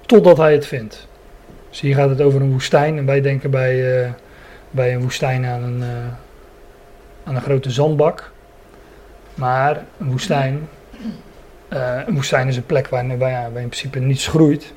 [0.05, 1.07] totdat hij het vindt.
[1.69, 2.97] Dus hier gaat het over een woestijn.
[2.97, 4.09] En wij denken bij, uh,
[4.71, 5.87] bij een woestijn aan een, uh,
[7.23, 8.31] aan een grote zandbak.
[9.35, 10.69] Maar een woestijn,
[11.73, 14.73] uh, een woestijn is een plek waar, waar, ja, in principe niets groeit.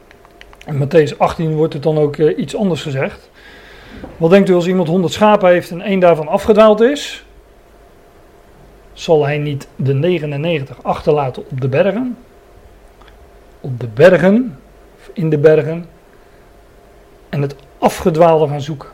[0.67, 3.31] In Matthäus 18 wordt het dan ook iets anders gezegd.
[4.17, 7.25] Wat denkt u als iemand 100 schapen heeft en één daarvan afgedwaald is?
[8.93, 12.17] Zal hij niet de 99 achterlaten op de bergen?
[13.61, 14.59] Op de bergen,
[15.13, 15.87] in de bergen,
[17.29, 18.89] en het afgedwaalde gaan zoeken.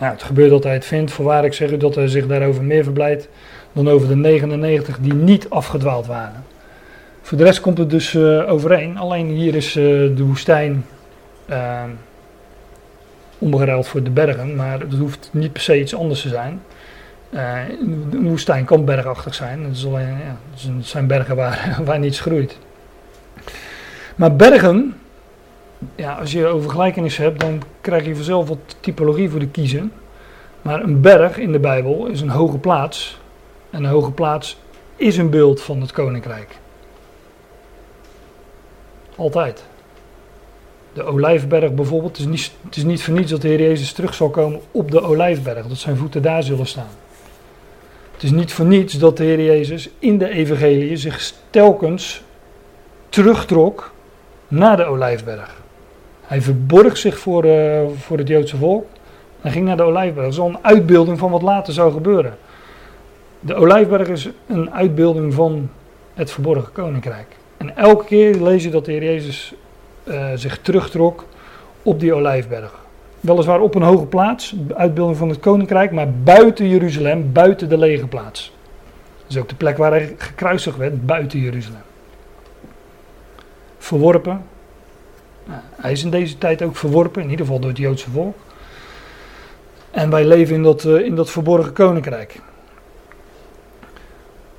[0.00, 2.64] Nou, het gebeurt dat hij het vindt, voorwaar ik zeg u dat hij zich daarover
[2.64, 3.28] meer verblijdt
[3.72, 6.44] dan over de 99 die niet afgedwaald waren.
[7.22, 8.98] Voor de rest komt het dus uh, overeen.
[8.98, 10.86] Alleen hier is uh, de woestijn
[11.50, 11.82] uh,
[13.80, 16.62] voor de bergen, maar het hoeft niet per se iets anders te zijn.
[17.30, 19.64] een woestijn kan bergachtig zijn.
[19.64, 20.36] Het, is alleen, ja,
[20.76, 22.58] het zijn bergen waar, waar niets groeit.
[24.16, 24.99] Maar bergen,
[25.94, 29.92] ja, als je over gelijkenis hebt, dan krijg je vanzelf wat typologie voor de kiezen.
[30.62, 33.18] Maar een berg in de Bijbel is een hoge plaats.
[33.70, 34.58] En een hoge plaats
[34.96, 36.58] is een beeld van het koninkrijk.
[39.16, 39.64] Altijd.
[40.92, 43.92] De Olijfberg bijvoorbeeld, het is, niet, het is niet voor niets dat de Heer Jezus
[43.92, 46.90] terug zal komen op de Olijfberg, dat zijn voeten daar zullen staan.
[48.12, 52.22] Het is niet voor niets dat de Heer Jezus in de Evangelie zich telkens
[53.08, 53.92] terugtrok
[54.48, 55.59] naar de Olijfberg.
[56.30, 58.86] Hij verborg zich voor, uh, voor het Joodse volk
[59.40, 60.24] en ging naar de Olijfberg.
[60.24, 62.36] Dat is al een uitbeelding van wat later zou gebeuren.
[63.40, 65.70] De Olijfberg is een uitbeelding van
[66.14, 67.26] het verborgen koninkrijk.
[67.56, 69.54] En elke keer lees je dat de Heer Jezus
[70.04, 71.24] uh, zich terugtrok
[71.82, 72.74] op die Olijfberg.
[73.20, 78.06] Weliswaar op een hoge plaats, uitbeelding van het koninkrijk, maar buiten Jeruzalem, buiten de lege
[78.06, 78.52] plaats.
[79.22, 81.82] Dat is ook de plek waar hij gekruisigd werd, buiten Jeruzalem.
[83.78, 84.58] Verworpen.
[85.76, 88.36] Hij is in deze tijd ook verworpen, in ieder geval door het Joodse volk.
[89.90, 92.40] En wij leven in dat, uh, in dat verborgen koninkrijk.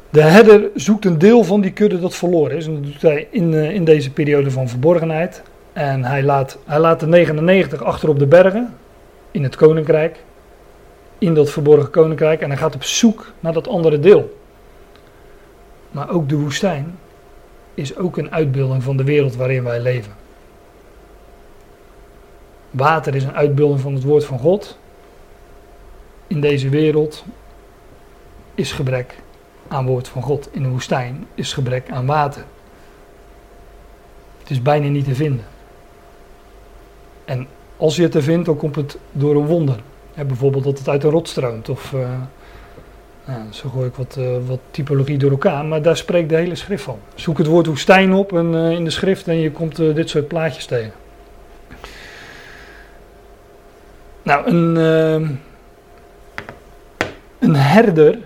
[0.09, 2.65] De herder zoekt een deel van die kudde dat verloren is.
[2.65, 5.41] En dat doet hij in, uh, in deze periode van verborgenheid.
[5.73, 8.73] En hij laat, hij laat de 99 achter op de bergen.
[9.31, 10.19] In het koninkrijk.
[11.17, 12.41] In dat verborgen koninkrijk.
[12.41, 14.37] En hij gaat op zoek naar dat andere deel.
[15.91, 16.97] Maar ook de woestijn
[17.73, 20.20] is ook een uitbeelding van de wereld waarin wij leven.
[22.71, 24.77] Water is een uitbeelding van het woord van God.
[26.27, 27.25] In deze wereld
[28.55, 29.15] is gebrek
[29.67, 30.49] aan woord van God.
[30.51, 32.43] In de woestijn is gebrek aan water.
[34.39, 35.45] Het is bijna niet te vinden.
[37.25, 39.79] En als je het er vindt, dan komt het door een wonder.
[40.15, 41.69] bijvoorbeeld dat het uit een rot stroomt.
[41.69, 41.93] Of
[43.25, 45.65] nou, zo gooi ik wat, uh, wat typologie door elkaar.
[45.65, 46.99] Maar daar spreekt de hele schrift van.
[47.15, 50.27] Zoek het woord woestijn op en, uh, in de schrift en je komt dit soort
[50.27, 51.00] plaatjes tegen.
[54.23, 54.75] Nou, een,
[57.39, 58.17] een herder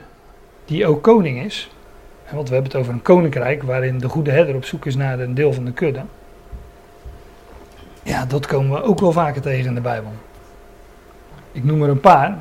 [0.65, 1.69] die ook koning is.
[2.31, 5.19] Want we hebben het over een koninkrijk waarin de goede herder op zoek is naar
[5.19, 6.01] een deel van de kudde.
[8.03, 10.11] Ja, dat komen we ook wel vaker tegen in de Bijbel.
[11.51, 12.37] Ik noem er een paar.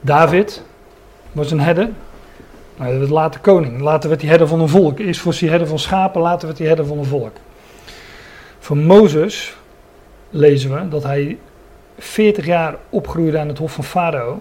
[0.00, 0.62] David
[1.32, 1.88] was een herder.
[2.76, 3.80] Maar hij werd later koning.
[3.80, 4.98] Later werd hij herder van een volk.
[4.98, 7.36] Eerst was hij herder van schapen, later werd hij herder van een volk.
[8.58, 9.56] Van Mozes
[10.30, 11.38] lezen we dat hij
[11.98, 14.40] 40 jaar opgroeide aan het hof van Farao.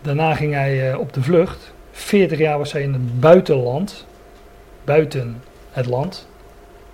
[0.00, 1.72] Daarna ging hij uh, op de vlucht.
[1.90, 4.06] 40 jaar was hij in het buitenland,
[4.84, 6.28] buiten het land.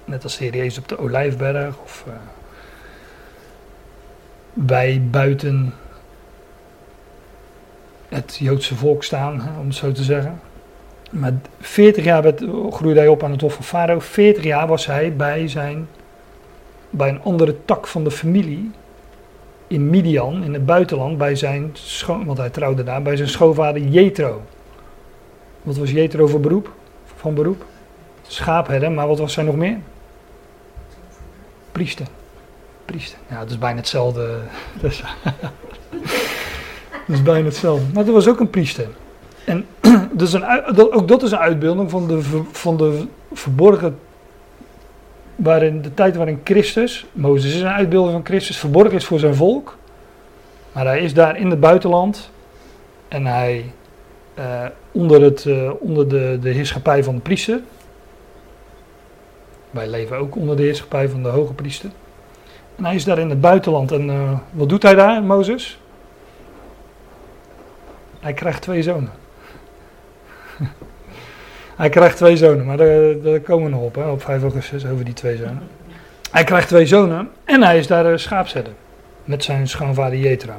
[0.04, 2.14] Net als Jezus op de Olijfberg of uh,
[4.52, 5.74] bij buiten
[8.08, 10.40] het Joodse volk staan, om het zo te zeggen.
[11.10, 14.00] Maar 40 jaar werd, groeide hij op aan het hof van Farao.
[14.00, 15.88] 40 jaar was hij bij, zijn,
[16.90, 18.70] bij een andere tak van de familie
[19.66, 23.82] in Midian, in het buitenland, bij zijn schoon, want hij trouwde daar, bij zijn schoonvader
[23.82, 24.42] Jethro.
[25.62, 26.72] Wat was Jethro voor beroep?
[27.16, 27.64] Van beroep?
[28.26, 29.78] Schaapherder, maar wat was hij nog meer?
[31.72, 32.06] Priester.
[32.84, 33.18] Priester.
[33.30, 34.40] Ja, dat is bijna hetzelfde.
[34.80, 34.90] dat
[37.06, 37.84] is bijna hetzelfde.
[37.92, 38.88] Maar dat was ook een priester.
[39.44, 39.66] En
[40.12, 40.44] dus een,
[40.76, 42.22] ook dat is een uitbeelding van de,
[42.52, 43.98] van de verborgen.
[45.36, 49.34] Waarin de tijd waarin Christus, Mozes is een uitbeelding van Christus, verborgen is voor zijn
[49.34, 49.76] volk.
[50.72, 52.30] Maar hij is daar in het buitenland.
[53.08, 53.72] En hij
[54.38, 57.60] uh, onder, het, uh, onder de, de heerschappij van de priester.
[59.70, 61.90] Wij leven ook onder de heerschappij van de hoge priester.
[62.76, 63.92] En hij is daar in het buitenland.
[63.92, 65.78] En uh, wat doet hij daar, Mozes?
[68.20, 69.10] Hij krijgt twee zonen.
[71.76, 75.04] Hij krijgt twee zonen, maar daar, komen we nog op, hè, op 5 augustus, over
[75.04, 75.62] die twee zonen.
[76.30, 78.72] Hij krijgt twee zonen en hij is daar schaapzedder.
[79.24, 80.54] Met zijn schoonvader Jethro.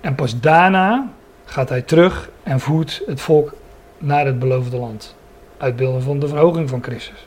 [0.00, 1.08] En pas daarna
[1.44, 3.54] gaat hij terug en voert het volk
[3.98, 5.16] naar het beloofde land.
[5.56, 7.26] Uitbeelden van de verhoging van Christus.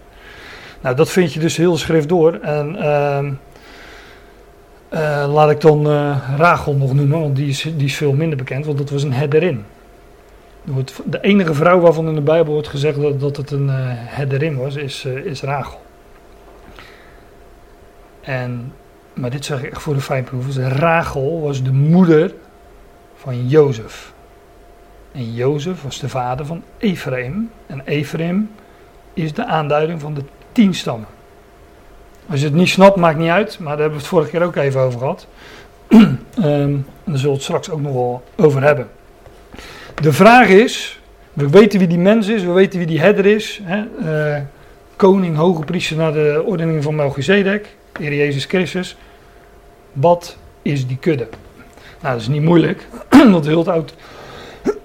[0.82, 2.34] Nou, dat vind je dus heel schrift door.
[2.34, 3.20] En uh,
[4.94, 8.38] uh, laat ik dan uh, Rachel nog noemen, want die is, die is veel minder
[8.38, 9.66] bekend, want dat was een herderin.
[11.06, 14.58] De enige vrouw waarvan in de Bijbel wordt gezegd dat, dat het een uh, herderin
[14.58, 15.82] was, is, is Rachel.
[18.22, 18.74] En,
[19.14, 20.58] maar dit zeg ik echt voor de fijnproevers.
[20.58, 22.34] Rachel was de moeder
[23.16, 24.14] van Jozef.
[25.12, 27.52] En Jozef was de vader van Ephraim.
[27.68, 28.50] En Ephraim
[29.14, 31.08] is de aanduiding van de tien stammen.
[32.30, 34.44] Als je het niet snapt, maakt niet uit, maar daar hebben we het vorige keer
[34.44, 35.28] ook even over gehad.
[35.88, 38.88] um, en daar zullen we het straks ook nog wel over hebben.
[40.02, 41.00] De vraag is,
[41.34, 43.62] we weten wie die mens is, we weten wie die herder is.
[43.64, 43.84] Hè?
[44.36, 44.42] Uh,
[44.96, 48.98] koning, hoge priester naar de ordening van Melchizedek, Heer Jezus Christus.
[49.94, 51.28] Wat is die kudde?
[52.02, 52.88] Nou, dat is niet moeilijk,
[53.32, 53.94] want heel het oud...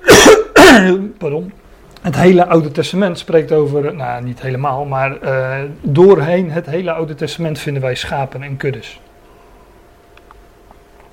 [1.18, 1.52] Pardon.
[2.00, 7.14] Het hele Oude Testament spreekt over, nou niet helemaal, maar uh, doorheen het hele Oude
[7.14, 9.00] Testament vinden wij schapen en kuddes.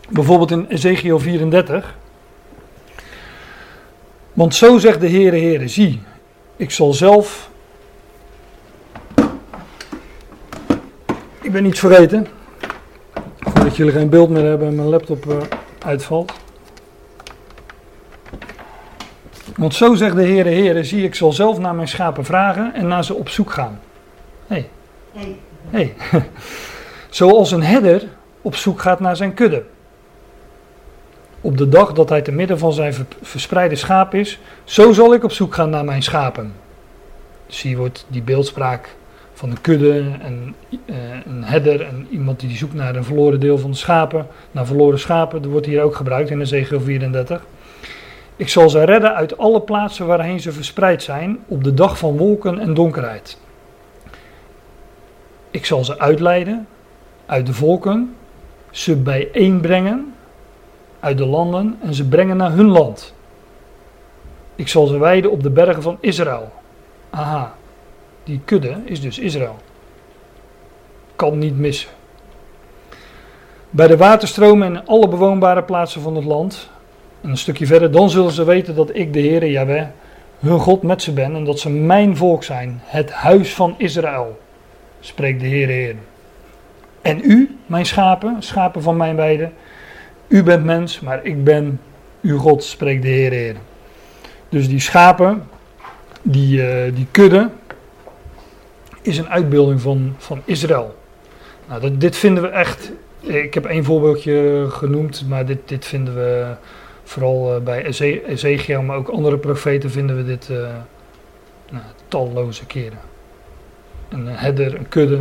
[0.09, 1.95] Bijvoorbeeld in Ezekiel 34.
[4.39, 6.01] Want zo zegt de Heere Heere, zie,
[6.55, 7.49] ik zal zelf...
[11.41, 12.27] Ik ben iets vergeten.
[13.39, 15.37] Voordat jullie geen beeld meer hebben en mijn laptop uh,
[15.85, 16.33] uitvalt.
[19.55, 22.87] Want zo zegt de Heere, Heere, zie ik zal zelf naar mijn schapen vragen en
[22.87, 23.79] naar ze op zoek gaan.
[24.47, 24.65] Hé.
[25.11, 25.37] Hey.
[25.69, 25.93] Hey.
[25.99, 26.23] hey.
[27.09, 28.07] Zoals een herder
[28.41, 29.63] op zoek gaat naar zijn kudde.
[31.41, 35.23] Op de dag dat hij te midden van zijn verspreide schaap is, zo zal ik
[35.23, 36.53] op zoek gaan naar mijn schapen.
[37.47, 38.95] Dus hier wordt die beeldspraak
[39.33, 43.57] van een kudde en uh, een herder en iemand die zoekt naar een verloren deel
[43.57, 47.45] van de schapen, naar verloren schapen, dat wordt hier ook gebruikt in Ezekiel 34.
[48.35, 52.17] Ik zal ze redden uit alle plaatsen waarheen ze verspreid zijn op de dag van
[52.17, 53.37] wolken en donkerheid.
[55.51, 56.67] Ik zal ze uitleiden
[57.25, 58.15] uit de volken,
[58.71, 60.13] ze bijeenbrengen
[60.99, 63.13] uit de landen en ze brengen naar hun land.
[64.55, 66.51] Ik zal ze wijden op de bergen van Israël.
[67.09, 67.55] Aha,
[68.23, 69.57] die kudde is dus Israël.
[71.15, 71.89] Kan niet missen.
[73.69, 76.69] Bij de waterstromen en alle bewoonbare plaatsen van het land
[77.21, 79.87] en een stukje verder, dan zullen ze weten dat ik de Heere Yahweh,
[80.39, 84.39] hun God met ze ben en dat ze mijn volk zijn, het huis van Israël,
[84.99, 85.95] spreekt de Heere Heer.
[87.01, 89.49] En u, mijn schapen, schapen van mijn weide,
[90.29, 91.79] u bent mens, maar ik ben
[92.21, 93.55] uw God, spreekt de Heere Heer.
[94.49, 95.43] Dus die schapen,
[96.21, 97.49] die, uh, die kudde,
[99.01, 100.95] is een uitbeelding van, van Israël.
[101.67, 102.91] Nou, dat, dit vinden we echt.
[103.19, 106.55] Ik heb één voorbeeldje genoemd, maar dit, dit vinden we
[107.03, 107.85] Vooral uh, bij
[108.25, 110.49] Ezekiel, maar ook andere profeten vinden we dit
[111.69, 112.99] nou, talloze keren.
[114.09, 115.19] Een herder, een kudde.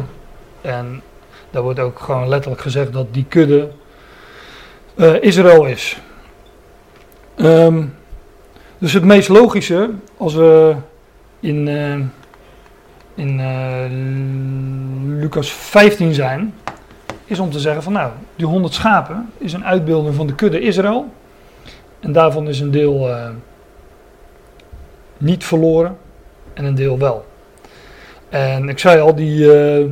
[0.60, 1.02] En
[1.50, 3.68] daar wordt ook gewoon letterlijk gezegd dat die kudde
[4.98, 5.98] uh, Israël is.
[7.36, 7.94] Um,
[8.78, 10.74] dus het meest logische, als we
[11.40, 11.68] in,
[13.14, 13.40] in
[15.18, 16.54] Lucas 15 zijn,
[17.24, 20.60] is om te zeggen van nou, die 100 schapen is een uitbeelding van de kudde
[20.60, 21.06] Israël.
[22.00, 23.28] En daarvan is een deel uh,
[25.16, 25.96] niet verloren
[26.54, 27.26] en een deel wel.
[28.28, 29.86] En ik zei al, die, uh,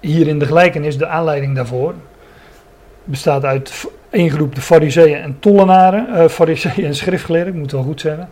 [0.00, 1.94] hier in de gelijkenis, de aanleiding daarvoor,
[3.04, 7.82] bestaat uit één groep de fariseeën en tollenaren, uh, fariseeën en schriftgeleerden, ik moet wel
[7.82, 8.28] goed zeggen,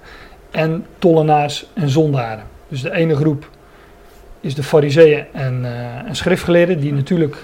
[0.51, 2.45] en tollenaars en zondaren.
[2.69, 3.51] Dus de ene groep
[4.41, 7.37] is de fariseeën en, uh, en schriftgeleerden, die natuurlijk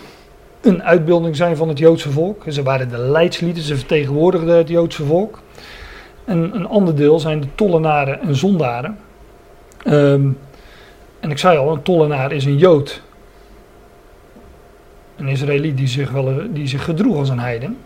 [0.61, 2.45] een uitbeelding zijn van het Joodse volk.
[2.49, 5.43] Ze waren de leidslieden, ze vertegenwoordigden het Joodse volk.
[6.25, 8.99] En een ander deel zijn de tollenaren en zondaren.
[9.87, 10.39] Um,
[11.21, 13.03] en ik zei al, een tollenaar is een Jood.
[15.17, 17.77] Een Israëliet die zich, wel, die zich gedroeg als een heiden.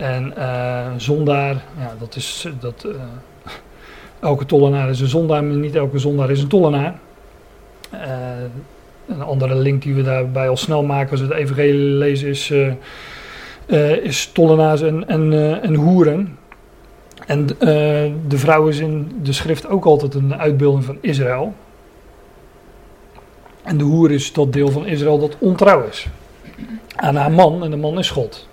[0.00, 2.48] En uh, zondaar, ja, dat is.
[2.60, 2.92] Dat, uh,
[4.20, 6.98] elke tollenaar is een zondaar, maar niet elke zondaar is een tollenaar.
[7.94, 8.00] Uh,
[9.08, 12.52] een andere link die we daarbij al snel maken als we het evangelie lezen is,
[14.02, 15.32] is tollenaars en, en,
[15.62, 16.38] en hoeren.
[17.26, 17.46] En
[18.28, 21.54] de vrouw is in de schrift ook altijd een uitbeelding van Israël.
[23.62, 26.06] En de hoer is dat deel van Israël dat ontrouw is.
[26.96, 28.48] Aan haar man, en de man is God.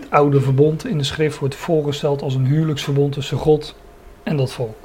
[0.00, 3.74] Het oude verbond in de schrift wordt voorgesteld als een huwelijksverbond tussen God
[4.22, 4.76] en dat volk.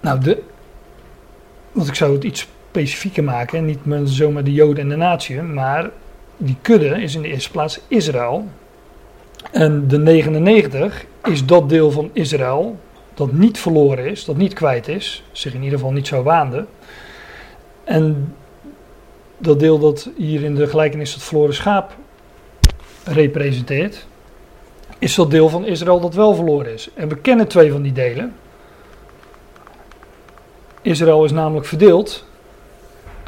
[0.00, 0.42] Nou, de,
[1.72, 5.90] ik zou het iets specifieker maken, niet met zomaar de Joden en de natie, maar
[6.36, 8.48] die kudde is in de eerste plaats Israël.
[9.52, 12.78] En de 99 is dat deel van Israël
[13.14, 16.66] dat niet verloren is, dat niet kwijt is, zich in ieder geval niet zo waande.
[17.84, 18.34] En
[19.40, 21.92] dat deel dat hier in de gelijkenis het verloren schaap
[23.04, 24.06] representeert,
[24.98, 26.90] is dat deel van Israël dat wel verloren is.
[26.94, 28.34] En we kennen twee van die delen.
[30.82, 32.24] Israël is namelijk verdeeld.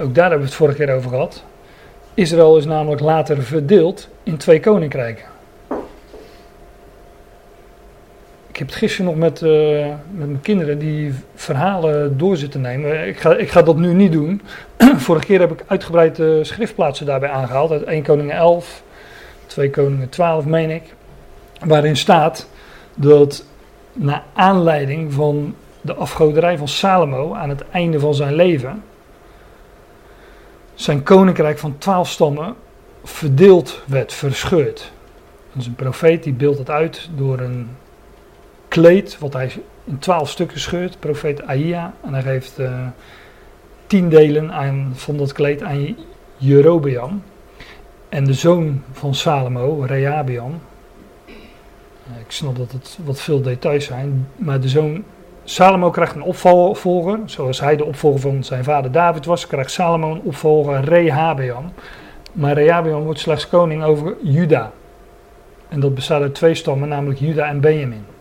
[0.00, 1.44] Ook daar hebben we het vorige keer over gehad.
[2.14, 5.31] Israël is namelijk later verdeeld in twee koninkrijken.
[8.52, 13.06] Ik heb het gisteren nog met, uh, met mijn kinderen die verhalen door zitten nemen.
[13.06, 14.42] Ik ga, ik ga dat nu niet doen.
[14.96, 17.70] Vorige keer heb ik uitgebreid de schriftplaatsen daarbij aangehaald.
[17.70, 18.82] Uit 1 Koningen 11,
[19.46, 20.82] 2 Koningen 12 meen ik.
[21.64, 22.48] Waarin staat
[22.94, 23.44] dat
[23.92, 28.82] na aanleiding van de afgoderij van Salomo aan het einde van zijn leven.
[30.74, 32.54] Zijn koninkrijk van twaalf stammen
[33.04, 34.92] verdeeld werd, verscheurd.
[35.52, 37.68] Dus een profeet die beeldt het uit door een
[38.72, 39.52] kleed, wat hij
[39.84, 41.94] in twaalf stukken scheurt, profeet Aia.
[42.04, 42.86] En hij geeft uh,
[43.86, 45.96] tien delen aan, van dat kleed aan
[46.36, 47.22] Jerobeam.
[48.08, 50.60] En de zoon van Salomo, Rehabeam.
[51.26, 55.04] Uh, ik snap dat het wat veel details zijn, maar de zoon
[55.44, 60.10] Salomo krijgt een opvolger, zoals hij de opvolger van zijn vader David was, krijgt Salomo
[60.10, 61.72] een opvolger, Rehabeam.
[62.32, 64.72] Maar Rehabeam wordt slechts koning over Juda.
[65.68, 68.11] En dat bestaat uit twee stammen, namelijk Juda en Benjamin.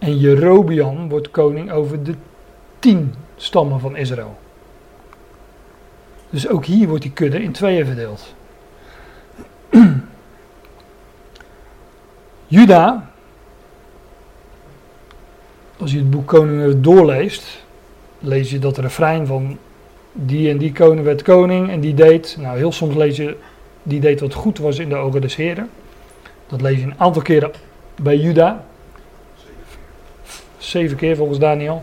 [0.00, 2.14] En Jerobian wordt koning over de
[2.78, 4.38] tien stammen van Israël.
[6.30, 8.34] Dus ook hier wordt die kudde in tweeën verdeeld.
[12.46, 13.10] Juda,
[15.78, 17.64] als je het boek Koningen doorleest,
[18.18, 19.58] lees je dat refrein van
[20.12, 23.36] die en die koning werd koning en die deed, nou heel soms lees je,
[23.82, 25.70] die deed wat goed was in de ogen des heren.
[26.46, 27.50] Dat lees je een aantal keren
[28.02, 28.64] bij Juda.
[30.60, 31.82] Zeven keer volgens Daniel.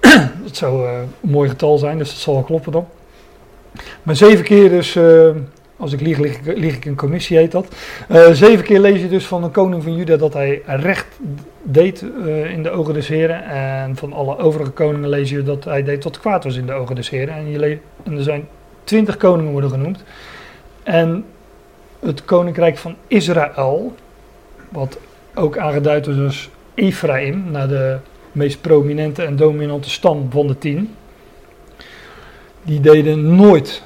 [0.44, 2.86] dat zou uh, een mooi getal zijn, dus dat zal wel kloppen dan.
[4.02, 5.30] Maar zeven keer dus, uh,
[5.76, 7.66] als ik lieg, lieg, ik in commissie heet dat.
[8.10, 11.06] Uh, zeven keer lees je dus van een koning van Juda dat hij recht
[11.62, 12.04] deed
[12.48, 13.44] in de ogen des heren.
[13.44, 16.72] En van alle overige koningen lees je dat hij deed wat kwaad was in de
[16.72, 17.34] ogen des heren.
[17.34, 18.48] En, er zijn
[18.84, 20.04] twintig koningen worden genoemd.
[20.82, 21.24] En
[22.00, 23.94] het koninkrijk van Israël,
[24.68, 24.98] wat
[25.34, 27.98] ook aangeduid is als Ephraim, naar de
[28.32, 30.94] meest prominente en dominante stam van de tien.
[32.62, 33.82] Die deden nooit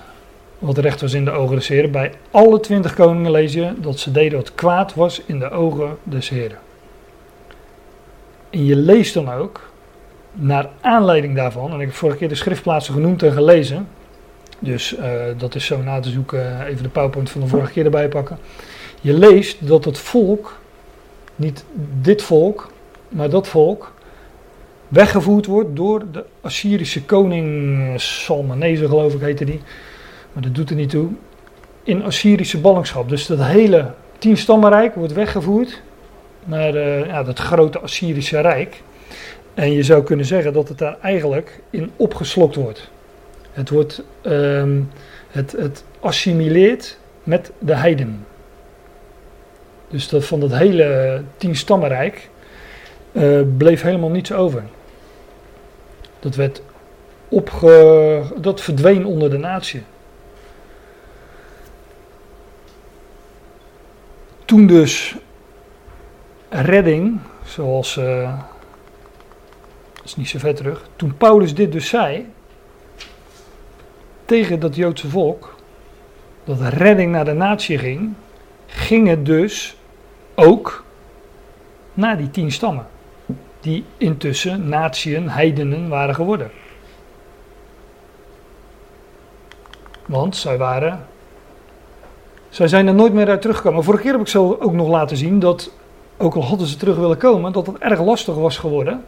[0.58, 1.90] wat recht was in de ogen des heren.
[1.90, 5.96] Bij alle twintig koningen lees je dat ze deden wat kwaad was in de ogen
[6.02, 6.58] des heren.
[8.50, 9.70] En je leest dan ook,
[10.32, 13.88] naar aanleiding daarvan, en ik heb vorige keer de schriftplaatsen genoemd en gelezen,
[14.58, 15.04] dus uh,
[15.36, 18.38] dat is zo na te zoeken, even de powerpoint van de vorige keer erbij pakken.
[19.00, 20.58] Je leest dat het volk,
[21.36, 21.64] niet
[22.00, 22.70] dit volk,
[23.16, 23.92] maar dat volk
[24.88, 29.60] weggevoerd wordt door de Assyrische koning Salmanese, geloof ik heette die.
[30.32, 31.08] Maar dat doet er niet toe.
[31.82, 33.08] In Assyrische ballingschap.
[33.08, 35.82] Dus dat hele tienstammenrijk wordt weggevoerd
[36.44, 38.82] naar uh, ja, dat grote Assyrische rijk.
[39.54, 42.90] En je zou kunnen zeggen dat het daar eigenlijk in opgeslokt wordt.
[43.52, 44.90] Het wordt, um,
[45.30, 48.26] het, het assimileert met de heiden.
[49.88, 52.28] Dus dat, van dat hele tien stammenrijk
[53.16, 54.62] uh, bleef helemaal niets over.
[56.18, 56.62] Dat werd
[57.28, 59.82] opge, dat verdween onder de natie.
[64.44, 65.16] Toen dus
[66.48, 68.38] redding, zoals, uh,
[69.92, 72.32] dat is niet zo ver terug, toen Paulus dit dus zei,
[74.24, 75.54] tegen dat Joodse volk,
[76.44, 78.12] dat redding naar de natie ging,
[78.66, 79.76] ging het dus
[80.34, 80.84] ook
[81.94, 82.86] naar die tien stammen,
[83.66, 86.50] die intussen natieën, heidenen waren geworden.
[90.06, 91.06] Want zij waren.
[92.48, 93.84] Zij zijn er nooit meer uit teruggekomen.
[93.84, 95.72] Vorige keer heb ik zo ook nog laten zien dat,
[96.16, 99.04] ook al hadden ze terug willen komen, dat het erg lastig was geworden.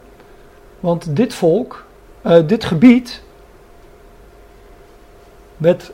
[0.79, 1.85] Want dit volk,
[2.25, 3.23] uh, dit gebied,
[5.57, 5.91] werd.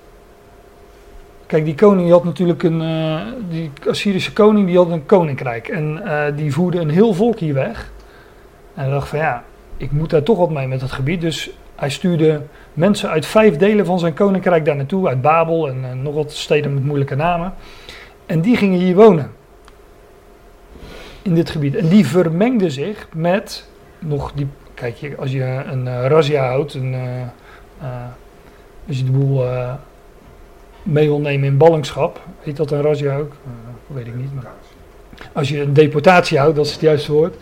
[1.45, 2.81] Kijk, die koning die had natuurlijk een.
[2.81, 5.67] Uh, die Assyrische koning die had een koninkrijk.
[5.67, 7.93] En uh, die voerde een heel volk hier weg.
[8.75, 9.43] En hij dacht van ja,
[9.77, 11.21] ik moet daar toch wat mee met het gebied.
[11.21, 12.41] Dus hij stuurde
[12.73, 16.31] mensen uit vijf delen van zijn koninkrijk daar naartoe, uit Babel en, en nog wat
[16.31, 17.53] steden met moeilijke namen.
[18.25, 19.31] En die gingen hier wonen.
[21.21, 21.75] In dit gebied.
[21.75, 23.69] En die vermengden zich met
[23.99, 24.47] nog die.
[24.73, 26.99] Kijk, als je een uh, razzia houdt, een, uh,
[27.81, 27.87] uh,
[28.87, 29.43] als je de boel
[30.83, 33.33] mee wil nemen in ballingschap, heet dat een razzia ook?
[33.87, 34.33] weet ik niet.
[34.33, 34.51] Maar
[35.33, 37.35] als je een deportatie houdt, dat is het juiste woord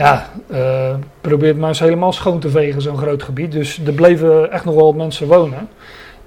[0.00, 3.52] ja, uh, probeert maar eens helemaal schoon te vegen, zo'n groot gebied.
[3.52, 5.68] Dus er bleven echt nog wel mensen wonen.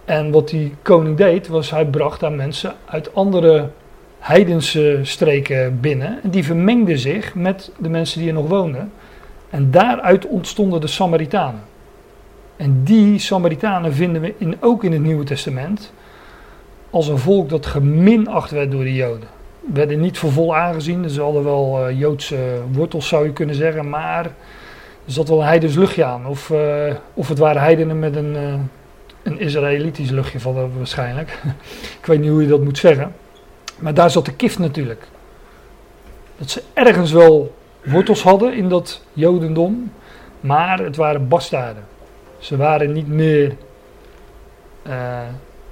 [0.05, 3.69] En wat die koning deed, was hij bracht daar mensen uit andere
[4.19, 6.19] heidense streken binnen.
[6.23, 8.91] En die vermengden zich met de mensen die er nog woonden.
[9.49, 11.63] En daaruit ontstonden de Samaritanen.
[12.55, 15.93] En die Samaritanen vinden we in, ook in het Nieuwe Testament
[16.89, 19.32] als een volk dat geminacht werd door de Joden
[19.71, 21.09] werden niet voor vol aangezien.
[21.09, 24.25] Ze hadden wel uh, Joodse wortels, zou je kunnen zeggen, maar
[25.05, 26.25] er zat wel een heidens luchtje aan.
[26.27, 28.53] Of, uh, of het waren heidenen met een, uh,
[29.23, 31.41] een Israëlitisch luchtje van waarschijnlijk.
[31.99, 33.15] Ik weet niet hoe je dat moet zeggen.
[33.79, 35.07] Maar daar zat de kift natuurlijk.
[36.37, 39.91] Dat ze ergens wel wortels hadden in dat Jodendom,
[40.39, 41.83] maar het waren bastaarden.
[42.37, 43.55] Ze waren niet meer,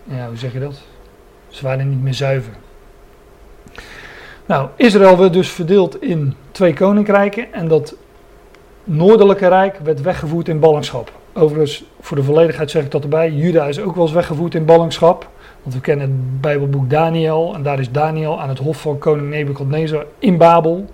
[0.03, 0.81] ja, hoe zeg je dat?
[1.47, 2.53] Ze waren niet meer zuiver.
[4.51, 7.95] Nou, Israël werd dus verdeeld in twee koninkrijken en dat
[8.83, 11.11] noordelijke rijk werd weggevoerd in ballingschap.
[11.33, 14.65] Overigens, voor de volledigheid zeg ik dat erbij, Juda is ook wel eens weggevoerd in
[14.65, 15.29] ballingschap.
[15.61, 19.29] Want we kennen het Bijbelboek Daniel en daar is Daniel aan het hof van koning
[19.29, 20.85] Nebukadnezar in Babel.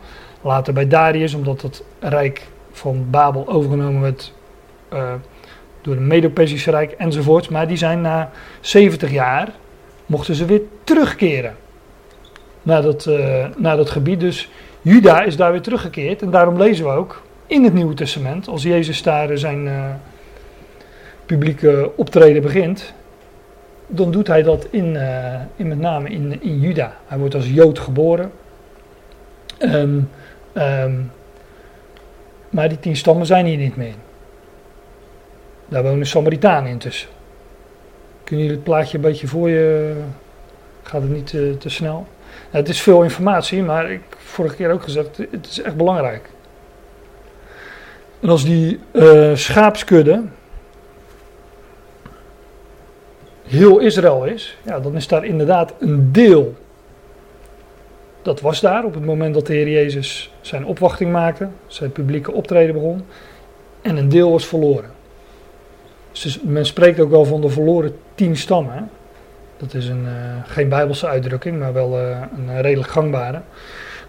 [0.41, 4.33] Later bij Darius, omdat het rijk van Babel overgenomen werd
[4.93, 5.13] uh,
[5.81, 7.47] door het Medo-Persische Rijk enzovoorts.
[7.47, 8.29] Maar die zijn na
[8.59, 9.49] 70 jaar,
[10.05, 11.55] mochten ze weer terugkeren
[12.67, 14.19] naar dat, uh, naar dat gebied.
[14.19, 14.49] Dus
[14.81, 16.21] Juda is daar weer teruggekeerd.
[16.21, 19.85] En daarom lezen we ook in het Nieuwe Testament, als Jezus daar zijn uh,
[21.25, 22.93] publieke optreden begint,
[23.87, 24.97] dan doet hij dat in,
[25.55, 26.95] in met name in, in Juda.
[27.05, 28.31] Hij wordt als Jood geboren.
[29.59, 30.09] Um,
[30.53, 31.11] um,
[32.49, 33.93] maar die tien stammen zijn hier niet meer.
[35.67, 37.09] Daar wonen Samaritanen intussen.
[38.23, 39.93] Kun je het plaatje een beetje voor je?
[40.81, 41.27] Gaat het niet
[41.59, 42.07] te snel?
[42.49, 46.29] Het is veel informatie, maar ik vorige keer ook gezegd, het is echt belangrijk.
[48.19, 50.23] En als die uh, schaapskudde
[53.43, 56.55] heel Israël is, ja, dan is daar inderdaad een deel.
[58.21, 62.31] Dat was daar op het moment dat de Heer Jezus zijn opwachting maakte, zijn publieke
[62.31, 63.05] optreden begon.
[63.81, 64.91] En een deel was verloren.
[66.11, 68.89] Dus men spreekt ook wel van de verloren tien stammen.
[69.57, 70.11] Dat is een, uh,
[70.45, 73.41] geen bijbelse uitdrukking, maar wel uh, een redelijk gangbare.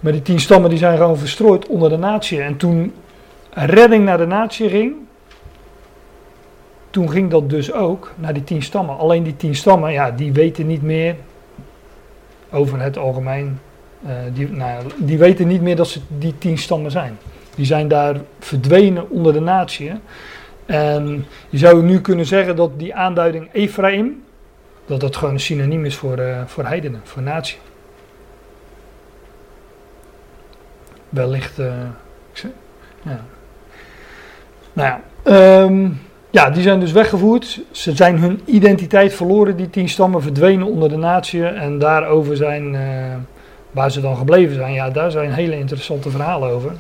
[0.01, 2.41] Maar die tien stammen die zijn gewoon verstrooid onder de natie.
[2.41, 2.95] En toen
[3.51, 4.95] redding naar de natie ging,
[6.91, 8.99] toen ging dat dus ook naar die tien stammen.
[8.99, 11.17] Alleen die tien stammen, ja, die weten niet meer
[12.51, 13.59] over het algemeen.
[14.33, 17.19] Die, nou, die weten niet meer dat ze die tien stammen zijn.
[17.55, 19.93] Die zijn daar verdwenen onder de natie.
[20.67, 24.23] En je zou nu kunnen zeggen dat die aanduiding Ephraim,
[24.89, 27.59] dat dat gewoon een synoniem is voor, uh, voor heidenen, voor natie.
[31.09, 31.73] Wellicht, uh,
[33.03, 33.21] ja.
[34.73, 35.01] Nou ja,
[35.63, 37.61] um, ja, die zijn dus weggevoerd.
[37.71, 41.47] Ze zijn hun identiteit verloren, die tien stammen verdwenen onder de natie.
[41.47, 42.81] En daarover zijn, uh,
[43.71, 46.73] waar ze dan gebleven zijn, ja, daar zijn hele interessante verhalen over.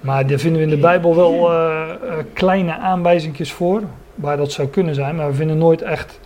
[0.00, 1.50] Maar daar vinden we in de Bijbel wel
[2.32, 3.82] kleine aanwijzingjes voor,
[4.14, 5.16] waar dat zou kunnen zijn.
[5.16, 6.20] Maar we vinden nooit echt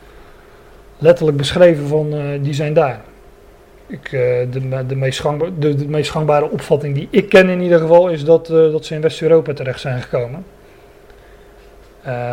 [1.01, 3.01] letterlijk beschreven van, die zijn daar.
[3.87, 4.11] Ik,
[4.51, 8.25] de, de, meest gangbare, de, meest gangbare opvatting die ik ken in ieder geval is
[8.25, 10.45] dat, dat ze in West-Europa terecht zijn gekomen.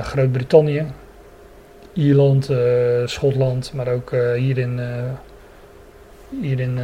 [0.01, 0.86] Groot-Brittannië,
[1.93, 2.49] Ierland,
[3.05, 4.80] Schotland, maar ook hier in,
[6.41, 6.80] hier in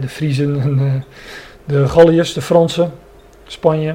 [0.00, 1.04] de Friezen en
[1.64, 2.92] de Galliërs, de Fransen,
[3.46, 3.94] Spanje,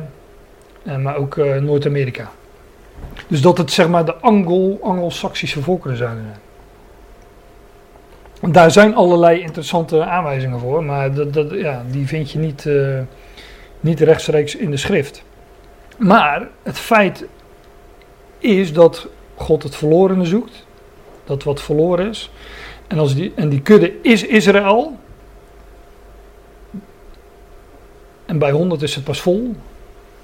[1.00, 2.32] maar ook Noord-Amerika.
[3.28, 6.47] Dus dat het zeg maar de Anglo, Anglo-Saxische volkeren zouden zijn.
[8.42, 13.00] Daar zijn allerlei interessante aanwijzingen voor, maar dat, dat, ja, die vind je niet, uh,
[13.80, 15.24] niet rechtstreeks in de schrift.
[15.98, 17.26] Maar het feit
[18.38, 20.66] is dat God het verlorene zoekt,
[21.26, 22.32] dat wat verloren is.
[22.88, 24.98] En, als die, en die kudde is Israël.
[28.26, 29.56] En bij 100 is het pas vol.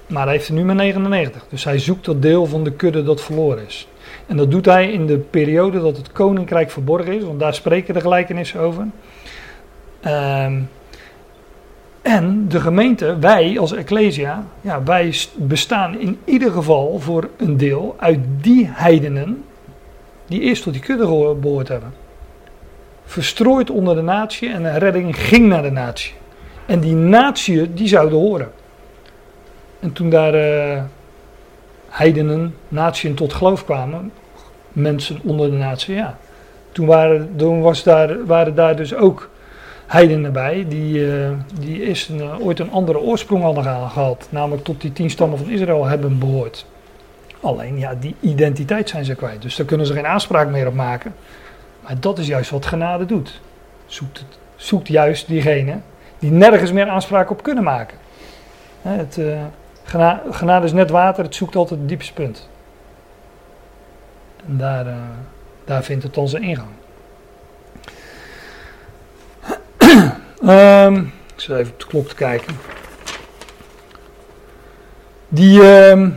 [0.06, 1.44] Maar hij heeft er nu maar 99.
[1.48, 3.88] Dus hij zoekt dat deel van de kudde dat verloren is.
[4.26, 7.94] En dat doet hij in de periode dat het koninkrijk verborgen is, want daar spreken
[7.94, 8.86] de gelijkenissen over.
[10.00, 10.60] Ehm,
[12.02, 17.94] en de gemeente, wij als Ecclesia, ja, wij bestaan in ieder geval voor een deel
[17.98, 19.44] uit die heidenen
[20.26, 21.92] die eerst tot die kudde behoord hebben.
[23.04, 26.12] Verstrooid onder de natie en de redding ging naar de natie.
[26.66, 28.52] En die natie, die zouden horen.
[29.80, 30.82] En toen daar uh,
[31.94, 34.12] heidenen, natieën tot geloof kwamen,
[34.72, 36.18] mensen onder de natie, ja.
[36.72, 39.30] Toen, waren, toen was daar, waren daar dus ook
[39.86, 41.30] heidenen bij die, uh,
[41.60, 44.26] die eerst een, uh, ooit een andere oorsprong hadden gehad.
[44.30, 46.66] Namelijk tot die tien stammen van Israël hebben behoord.
[47.40, 49.42] Alleen ja, die identiteit zijn ze kwijt.
[49.42, 51.14] Dus daar kunnen ze geen aanspraak meer op maken.
[51.80, 53.40] Maar dat is juist wat genade doet.
[53.86, 55.78] Zoekt, het, zoekt juist diegene
[56.18, 57.98] die nergens meer aanspraak op kunnen maken.
[58.82, 59.36] Het, uh,
[60.30, 62.48] genade is net water, het zoekt altijd het diepste punt.
[64.46, 64.94] En daar, uh,
[65.64, 66.68] daar vindt het onze ingang.
[70.42, 72.56] um, ik zal even op de klok te kijken.
[75.28, 76.08] Die, uh,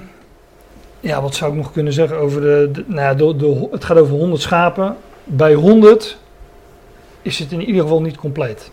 [1.00, 4.16] ja, wat zou ik nog kunnen zeggen over de, nou ja, de, het gaat over
[4.16, 4.98] 100 schapen.
[5.24, 6.18] Bij 100
[7.22, 8.72] is het in ieder geval niet compleet.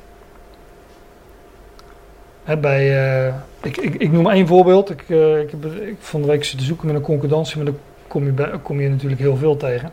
[2.61, 3.35] Bij, uh,
[3.65, 4.91] ik, ik, ik, noem één voorbeeld.
[4.91, 7.75] Ik, uh, ik heb ik van de week zitten zoeken met een concordantie, maar daar
[8.07, 9.91] kom je, bij, kom je natuurlijk heel veel tegen.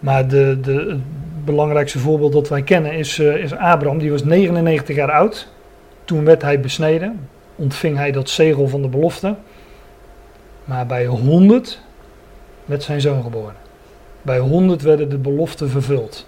[0.00, 3.98] Maar de, de, het belangrijkste voorbeeld dat wij kennen is, uh, is Abraham.
[3.98, 5.48] Die was 99 jaar oud.
[6.04, 7.28] Toen werd hij besneden.
[7.56, 9.34] Ontving hij dat zegel van de belofte.
[10.64, 11.80] Maar bij 100
[12.64, 13.54] werd zijn zoon geboren.
[14.22, 16.26] Bij 100 werden de beloften vervuld.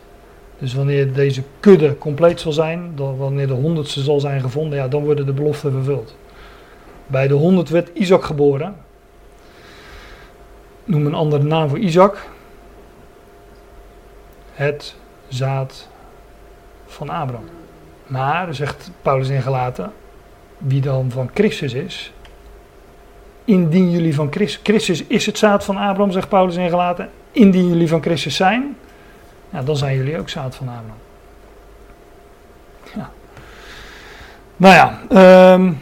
[0.59, 5.05] Dus wanneer deze kudde compleet zal zijn, wanneer de honderdste zal zijn gevonden, ja, dan
[5.05, 6.17] worden de beloften vervuld.
[7.07, 8.77] Bij de honderd werd Isaac geboren.
[10.85, 12.27] Noem een andere naam voor Isaac.
[14.53, 14.95] Het
[15.29, 15.89] zaad
[16.87, 17.49] van Abraham.
[18.07, 19.93] Maar, zegt Paulus in Galaten,
[20.59, 22.13] wie dan van Christus is,
[23.45, 27.69] indien jullie van Christus, Christus is het zaad van Abraham, zegt Paulus in Galaten, indien
[27.69, 28.77] jullie van Christus zijn,
[29.51, 31.01] ja, dan zijn jullie ook zaad van Abraham.
[32.95, 33.11] Ja.
[34.57, 35.01] Nou ja,
[35.55, 35.79] um,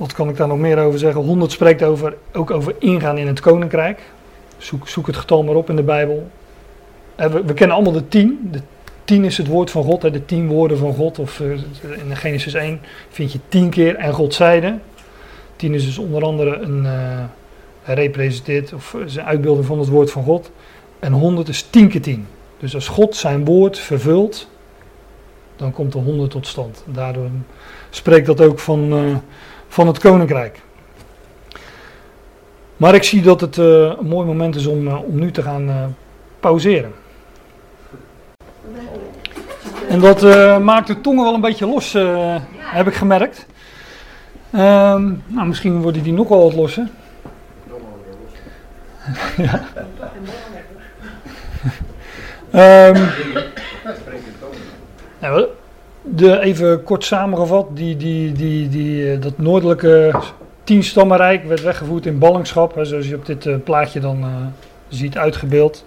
[0.00, 1.22] wat kan ik daar nog meer over zeggen?
[1.22, 4.00] 100 spreekt over, ook over ingaan in het koninkrijk.
[4.58, 6.30] Zoek, zoek het getal maar op in de Bijbel.
[7.14, 8.48] Eh, we, kennen allemaal de 10.
[8.52, 8.60] De
[9.04, 11.18] 10 is het woord van God, de 10 woorden van God.
[11.18, 11.50] Of uh,
[12.08, 14.78] in Genesis 1 vind je 10 keer en God zeide.
[15.56, 17.24] 10 is dus onder andere een uh,
[17.82, 20.50] representeert of is een uitbeelding van het woord van God.
[20.98, 22.26] En 100 is 10 keer 10.
[22.58, 24.48] Dus als God zijn woord vervult,
[25.56, 26.84] dan komt de 100 tot stand.
[26.86, 27.28] Daardoor
[27.90, 28.92] spreekt dat ook van,
[29.70, 30.60] van het koninkrijk.
[32.76, 33.66] Maar ik zie dat het uh,
[33.98, 35.96] een mooi moment is om, uh, om nu te gaan
[36.40, 36.92] pauzeren.
[39.88, 40.22] En dat
[40.62, 41.92] maakt de tongen wel een beetje los,
[42.58, 43.46] heb ik gemerkt.
[44.54, 46.88] Um, nou, misschien worden die nog wel wat losser.
[49.36, 49.62] ja.
[52.88, 53.08] Um,
[55.18, 55.46] nou,
[56.40, 60.20] even kort samengevat, die, die, die, die, dat noordelijke
[60.64, 64.26] tienstammenrijk werd weggevoerd in ballingschap, zoals je op dit uh, plaatje dan uh,
[64.88, 65.84] ziet uitgebeeld.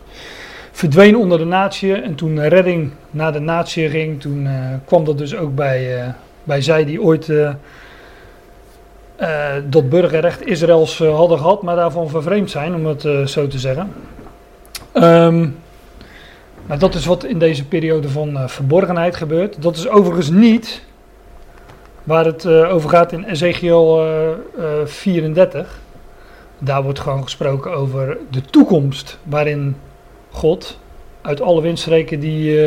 [0.71, 4.47] Verdween onder de natie en toen redding naar de natie ging, toen
[4.85, 7.31] kwam dat dus ook bij, bij zij die ooit
[9.69, 13.93] dat burgerrecht Israëls hadden gehad, maar daarvan vervreemd zijn, om het zo te zeggen.
[14.93, 15.55] Um,
[16.65, 19.61] maar dat is wat in deze periode van uh, verborgenheid gebeurt.
[19.61, 20.83] Dat is overigens niet
[22.03, 24.07] waar het uh, over gaat in Ezekiel
[24.57, 25.79] uh, 34.
[26.57, 29.75] Daar wordt gewoon gesproken over de toekomst waarin
[30.29, 30.79] God
[31.21, 32.59] uit alle windstreken die,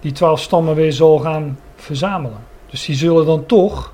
[0.00, 2.38] die twaalf stammen weer zal gaan verzamelen.
[2.66, 3.92] Dus die zullen dan toch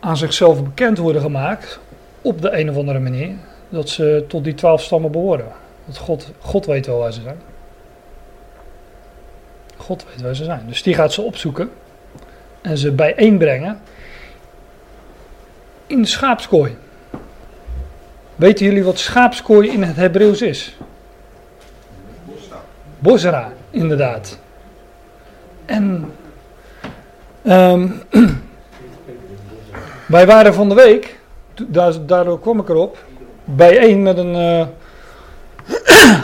[0.00, 1.80] aan zichzelf bekend worden gemaakt
[2.22, 3.30] op de een of andere manier
[3.68, 5.48] dat ze tot die twaalf stammen behoren.
[5.84, 7.38] Want God, God weet wel waar ze zijn.
[9.84, 10.62] God weet waar ze zijn.
[10.66, 11.70] Dus die gaat ze opzoeken
[12.60, 13.80] en ze bijeenbrengen
[15.86, 16.76] in de schaapskooi.
[18.36, 20.76] Weten jullie wat schaapskooi in het Hebreeuws is?
[22.98, 24.38] Bosra, inderdaad.
[25.64, 26.12] En
[27.42, 28.02] um,
[30.06, 31.18] wij waren van de week,
[32.06, 33.04] daardoor kwam ik erop,
[33.44, 34.66] bijeen met een uh,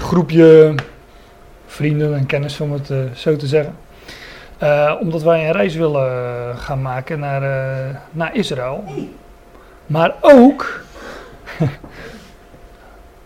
[0.09, 0.75] groepje
[1.71, 3.77] vrienden en kennis, om het uh, zo te zeggen.
[4.63, 7.43] Uh, omdat wij een reis willen gaan maken naar,
[8.11, 8.85] naar Israël.
[9.87, 10.81] Maar ook.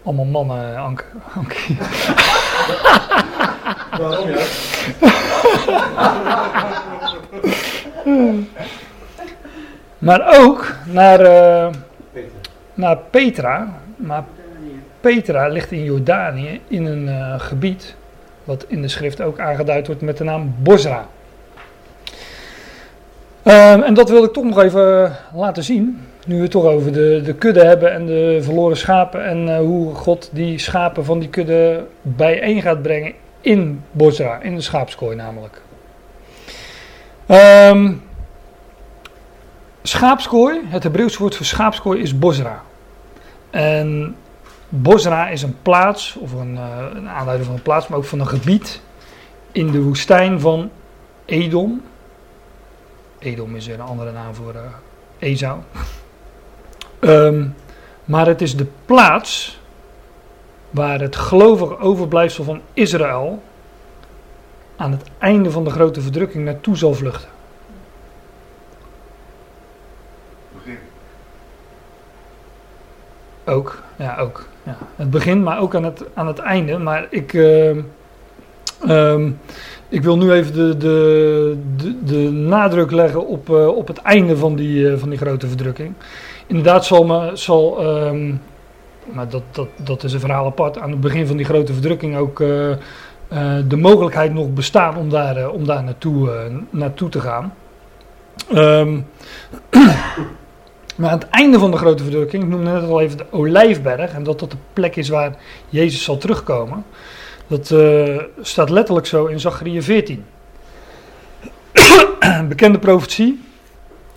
[0.05, 1.05] Allemaal mannen, Anke.
[1.35, 1.75] Anke.
[3.99, 4.43] Waarom ja?
[9.99, 11.69] maar ook naar, uh,
[12.75, 13.81] naar Petra.
[13.97, 14.25] Maar
[15.01, 17.97] Petra ligt in Jordanië in een uh, gebied
[18.45, 21.07] wat in de schrift ook aangeduid wordt met de naam Bosra.
[23.47, 26.07] Um, en dat wil ik toch nog even laten zien.
[26.27, 29.25] Nu we het toch over de, de kudde hebben en de verloren schapen.
[29.25, 34.55] En uh, hoe God die schapen van die kudde bijeen gaat brengen in Bosra, in
[34.55, 35.61] de schaapskooi namelijk.
[37.29, 38.03] Um,
[39.83, 42.63] schaapskooi, het Hebreeuwse woord voor schaapskooi is Bosra.
[43.51, 44.17] En
[44.69, 48.21] Bosra is een plaats, of een, uh, een aanduiding van een plaats, maar ook van
[48.21, 48.81] een gebied
[49.53, 50.71] in de woestijn van
[51.25, 51.83] Edom.
[53.19, 54.61] Edom is een andere naam voor uh,
[55.19, 55.59] Esau.
[57.01, 57.55] Um,
[58.05, 59.59] maar het is de plaats
[60.71, 63.43] waar het gelovige overblijfsel van Israël
[64.77, 67.29] aan het einde van de grote verdrukking naartoe zal vluchten.
[73.45, 74.47] Ook, ja, ook.
[74.65, 74.77] Ja.
[74.97, 76.79] Het begin, maar ook aan het, aan het einde.
[76.79, 77.77] Maar ik, uh,
[78.89, 79.39] um,
[79.89, 81.57] ik wil nu even de, de,
[82.05, 85.95] de, nadruk leggen op, uh, op het einde van die, uh, van die grote verdrukking.
[86.47, 88.41] Inderdaad zal, me, zal um,
[89.05, 92.17] maar dat, dat, dat is een verhaal apart, aan het begin van die grote verdrukking
[92.17, 92.77] ook uh,
[93.69, 97.55] de mogelijkheid nog bestaan om daar, om daar naartoe, naartoe te gaan.
[98.55, 99.07] Um,
[100.95, 104.13] maar aan het einde van de grote verdrukking, ik noemde net al even de Olijfberg,
[104.13, 105.37] en dat dat de plek is waar
[105.69, 106.85] Jezus zal terugkomen.
[107.47, 110.25] Dat uh, staat letterlijk zo in Zachariah 14.
[112.19, 113.45] een bekende profetie,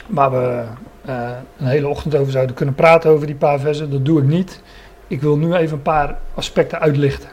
[0.08, 0.64] waar we
[1.08, 3.92] uh, een hele ochtend over zouden kunnen praten over die paar versen.
[3.92, 4.62] Dat doe ik niet.
[5.08, 7.30] Ik wil nu even een paar aspecten uitlichten.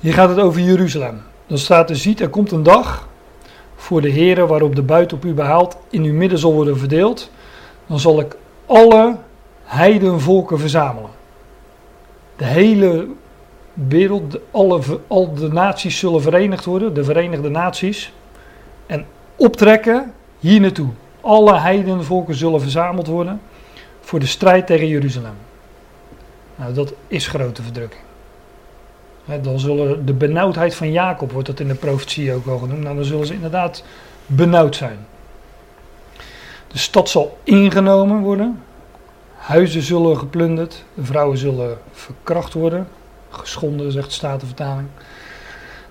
[0.00, 1.22] Hier gaat het over Jeruzalem.
[1.46, 3.08] Dan staat er, ziet er komt een dag
[3.76, 7.30] voor de Here waarop de buit op u behaald in uw midden zal worden verdeeld.
[7.86, 9.16] Dan zal ik alle
[9.64, 11.10] heidenvolken verzamelen.
[12.36, 13.06] De hele
[13.72, 18.12] wereld, alle, al de naties zullen verenigd worden, de Verenigde Naties.
[18.86, 19.06] En
[19.36, 20.88] optrekken hier naartoe.
[21.20, 23.40] Alle heidenvolken zullen verzameld worden
[24.00, 25.34] voor de strijd tegen Jeruzalem.
[26.56, 28.02] Nou, dat is grote verdrukking.
[29.42, 32.96] dan zullen de benauwdheid van Jacob, wordt dat in de profetie ook wel genoemd, nou,
[32.96, 33.84] dan zullen ze inderdaad
[34.26, 34.98] benauwd zijn.
[36.74, 38.62] De stad zal ingenomen worden,
[39.36, 42.88] huizen zullen geplunderd, de vrouwen zullen verkracht worden,
[43.28, 44.88] geschonden, zegt de Statenvertaling.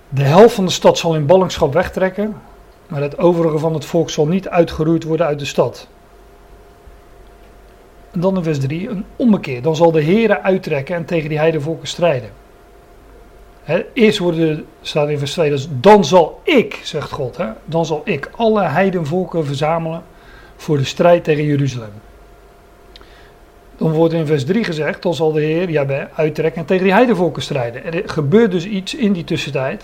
[0.08, 2.36] De helft van de stad zal in ballingschap wegtrekken,
[2.86, 5.88] maar het overige van het volk zal niet uitgeroeid worden uit de stad.
[8.10, 9.62] En dan in vers 3, een ommekeer.
[9.62, 12.30] Dan zal de Heere uittrekken en tegen die heidevolken strijden.
[13.92, 18.30] Eerst worden, staat in vers 2, dus dan zal ik, zegt God, dan zal ik
[18.36, 20.02] alle heidenvolken verzamelen
[20.64, 21.92] voor de strijd tegen Jeruzalem.
[23.76, 26.92] Dan wordt in vers 3 gezegd, dan zal de Heer Jabé uittrekken en tegen die
[26.92, 27.92] heidenvolken strijden.
[27.92, 29.82] Er gebeurt dus iets in die tussentijd,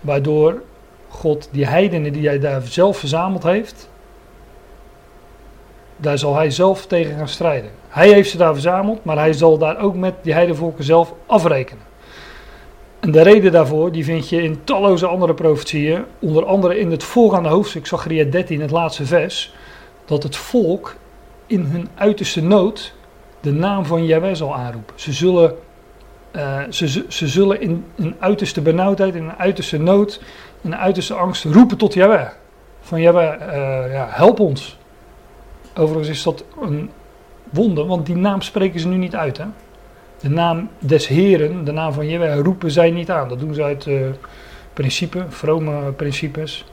[0.00, 0.62] waardoor
[1.08, 3.88] God die heidenen die hij daar zelf verzameld heeft,
[5.96, 7.70] daar zal hij zelf tegen gaan strijden.
[7.88, 11.84] Hij heeft ze daar verzameld, maar hij zal daar ook met die heidenvolken zelf afrekenen.
[13.06, 17.04] En de reden daarvoor, die vind je in talloze andere profetieën, onder andere in het
[17.04, 19.54] voorgaande hoofdstuk, Zachariah 13, het laatste vers,
[20.04, 20.96] dat het volk
[21.46, 22.94] in hun uiterste nood
[23.40, 24.94] de naam van Yahweh zal aanroepen.
[25.00, 25.56] Ze zullen,
[26.36, 30.20] uh, ze, ze zullen in een uiterste benauwdheid, in een uiterste nood,
[30.60, 32.28] in een uiterste angst roepen tot Yahweh.
[32.80, 34.78] Van Yahweh, uh, ja, help ons.
[35.76, 36.90] Overigens is dat een
[37.50, 39.38] wonder, want die naam spreken ze nu niet uit.
[39.38, 39.44] Hè?
[40.20, 43.28] De naam des Heren, de naam van Jehovah, roepen zij niet aan.
[43.28, 44.06] Dat doen ze uit uh,
[44.72, 46.64] principe, vrome principes.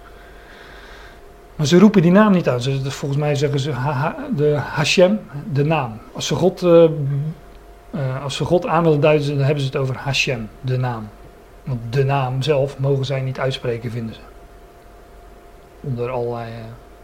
[1.56, 2.62] Maar ze roepen die naam niet aan.
[2.62, 3.72] Ze, volgens mij zeggen ze
[4.36, 5.20] de Hashem,
[5.52, 6.00] de naam.
[6.14, 6.90] Als ze God, uh,
[8.24, 11.10] als ze God aan willen duiden, dan hebben ze het over Hashem, de naam.
[11.64, 14.22] Want de naam zelf mogen zij niet uitspreken, vinden ze.
[15.82, 16.52] Onder allerlei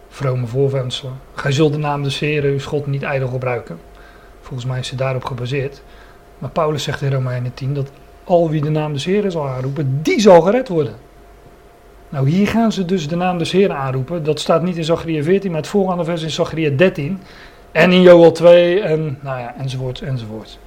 [0.10, 1.14] vrome voorwenselen.
[1.34, 3.80] Gij zult de naam des Heren, uw God, niet ijdel gebruiken.
[4.42, 5.82] Volgens mij is ze daarop gebaseerd.
[6.40, 7.92] Maar Paulus zegt in Romeinen 10 dat
[8.24, 10.94] al wie de naam des Heren zal aanroepen, die zal gered worden.
[12.10, 14.24] Nou, hier gaan ze dus de naam des Heren aanroepen.
[14.24, 17.20] Dat staat niet in Zachariah 14, maar het voorgaande vers in Zachariah 13.
[17.72, 20.60] En in Joel 2 en nou ja, enzovoort, enzovoort.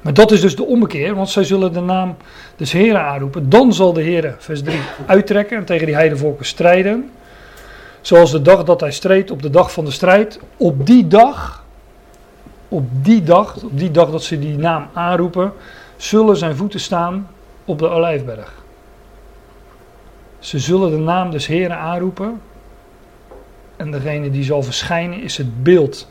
[0.00, 2.16] Maar dat is dus de ommekeer, want zij zullen de naam
[2.56, 3.48] des Heren aanroepen.
[3.48, 7.10] Dan zal de Heer, vers 3, uittrekken en tegen die heidevolken strijden.
[8.00, 10.40] Zoals de dag dat hij streed op de dag van de strijd.
[10.56, 11.64] Op die dag,
[12.68, 15.52] op die dag, op die dag dat ze die naam aanroepen,
[15.96, 17.28] zullen zijn voeten staan
[17.64, 18.62] op de olijfberg.
[20.38, 22.40] Ze zullen de naam des Heren aanroepen.
[23.76, 26.08] En degene die zal verschijnen is het beeld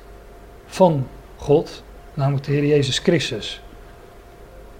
[0.66, 1.84] van God,
[2.14, 3.62] namelijk de Heer Jezus Christus.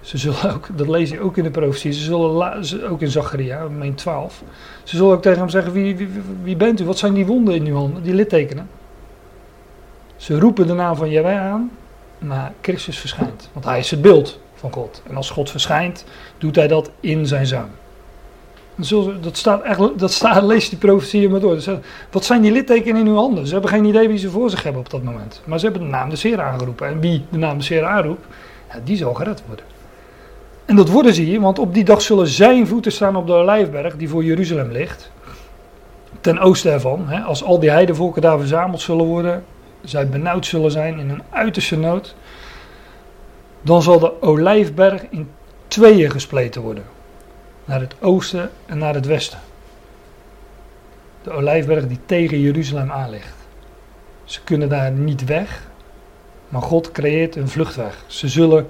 [0.00, 3.68] Ze zullen ook, dat lees je ook in de profetie, ze zullen ook in Zacharia,
[3.68, 4.42] meen 12.
[4.82, 6.08] Ze zullen ook tegen hem zeggen, wie, wie,
[6.42, 6.84] wie, bent u?
[6.84, 8.68] Wat zijn die wonden in uw handen, die littekenen?
[10.18, 11.70] Ze roepen de naam van Jaweh aan,
[12.18, 13.48] maar Christus verschijnt.
[13.52, 15.02] Want hij is het beeld van God.
[15.08, 16.04] En als God verschijnt,
[16.38, 17.68] doet hij dat in zijn zoon.
[19.20, 21.80] Dat staat eigenlijk, dat staat, lees die profetieën maar door.
[22.10, 23.46] Wat zijn die littekenen in uw handen?
[23.46, 25.42] Ze hebben geen idee wie ze voor zich hebben op dat moment.
[25.44, 26.88] Maar ze hebben de naam des Heer aangeroepen.
[26.88, 28.26] En wie de naam des Heer aanroept,
[28.72, 29.64] ja, die zal gered worden.
[30.64, 33.32] En dat worden ze hier, want op die dag zullen zijn voeten staan op de
[33.32, 35.10] Olijfberg, die voor Jeruzalem ligt.
[36.20, 39.44] Ten oosten ervan, hè, als al die heidevolken daar verzameld zullen worden,
[39.84, 42.14] zij benauwd zullen zijn in een uiterste nood,
[43.62, 45.30] dan zal de Olijfberg in
[45.68, 46.84] tweeën gespleten worden
[47.68, 49.38] naar het oosten en naar het westen.
[51.22, 53.34] De olijfberg die tegen Jeruzalem aan ligt.
[54.24, 55.66] Ze kunnen daar niet weg,
[56.48, 58.04] maar God creëert een vluchtweg.
[58.06, 58.68] Ze zullen,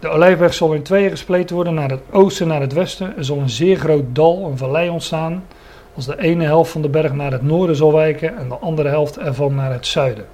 [0.00, 3.16] de olijfberg zal in tweeën gespleten worden naar het oosten en naar het westen.
[3.16, 5.44] Er zal een zeer groot dal, een vallei ontstaan,
[5.94, 8.88] als de ene helft van de berg naar het noorden zal wijken en de andere
[8.88, 10.26] helft ervan naar het zuiden.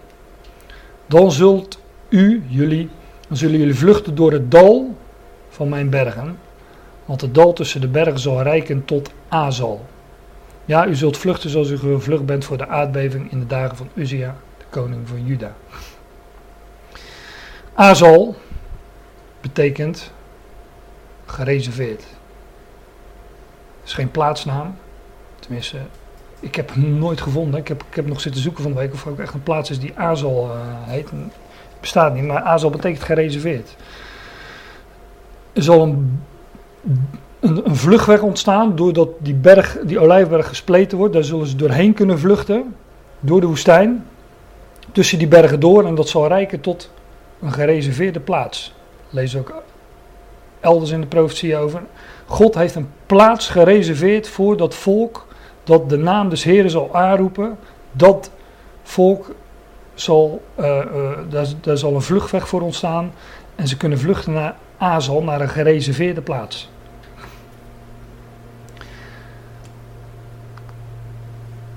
[1.07, 1.79] Dan zult
[2.09, 2.89] u, jullie,
[3.31, 4.97] zullen jullie vluchten door het dal
[5.49, 6.37] van mijn bergen
[7.05, 9.87] want het dal tussen de bergen zal rijken tot Azal.
[10.65, 13.89] Ja, u zult vluchten zoals u gevlucht bent voor de aardbeving in de dagen van
[13.95, 15.55] Uzia, de koning van Juda.
[17.75, 18.37] Azal
[19.41, 20.13] betekent
[21.27, 22.01] gereserveerd.
[22.01, 24.77] Het is geen plaatsnaam.
[25.39, 25.79] Tenminste,
[26.43, 27.61] ik heb hem nooit gevonden.
[27.61, 29.43] Ik heb, ik heb nog zitten zoeken van de week of er ook echt een
[29.43, 31.11] plaats is die Azal uh, heet.
[31.11, 33.77] Het bestaat niet, maar Azal betekent gereserveerd.
[35.53, 36.21] Er zal een
[37.43, 41.13] een, een vluchtweg ontstaan doordat die, berg, die olijfberg gespleten wordt.
[41.13, 42.75] Daar zullen ze doorheen kunnen vluchten,
[43.21, 44.07] door de woestijn,
[44.93, 45.87] tussen die bergen door.
[45.87, 46.91] En dat zal rijken tot
[47.41, 48.75] een gereserveerde plaats.
[49.11, 49.63] Lees ook
[50.61, 51.83] elders in de profetie over.
[52.27, 55.27] God heeft een plaats gereserveerd voor dat volk
[55.65, 57.59] dat de naam des Heren zal aanroepen.
[57.93, 58.31] Dat
[58.83, 59.35] volk
[59.95, 63.13] zal, uh, uh, daar, daar zal een vluchtweg voor ontstaan.
[63.55, 66.71] En ze kunnen vluchten naar Azal, naar een gereserveerde plaats.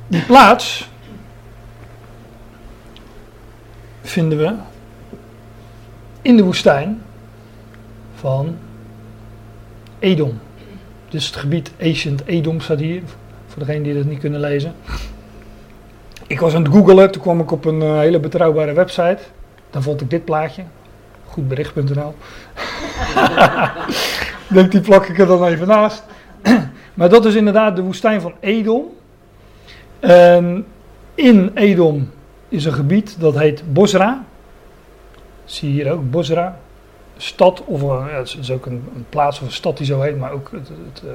[0.08, 0.90] Die plaats
[4.02, 4.54] vinden we
[6.22, 7.02] in de woestijn
[8.16, 8.58] van
[10.00, 10.40] Edom.
[11.10, 13.02] Dus het gebied Ancient Edom staat hier,
[13.56, 14.74] voor degenen die dat niet kunnen lezen.
[16.28, 19.18] Ik was aan het googelen, toen kwam ik op een eh, hele betrouwbare website.
[19.70, 20.64] Dan vond ik dit plaatje,
[21.26, 22.16] goedbericht.nl.
[24.56, 26.04] Denk die plak ik er dan even naast.
[26.94, 28.84] maar dat is inderdaad de woestijn van Edom.
[30.00, 30.66] En
[31.14, 32.12] in Edom
[32.50, 34.24] is een gebied dat heet Bosra.
[35.46, 36.60] Zie je hier ook, Bosra.
[37.18, 40.18] Stad, of ja, het is ook een, een, plaats of een stad die zo heet,
[40.18, 41.12] maar ook het, het uh,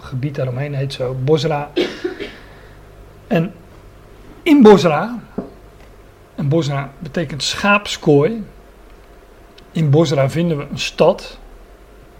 [0.00, 1.70] gebied daaromheen heet zo, Bosra.
[3.26, 3.52] En
[4.42, 5.18] in Bosra,
[6.34, 8.44] en Bosra betekent schaapskooi.
[9.72, 11.38] In Bosra vinden we een stad.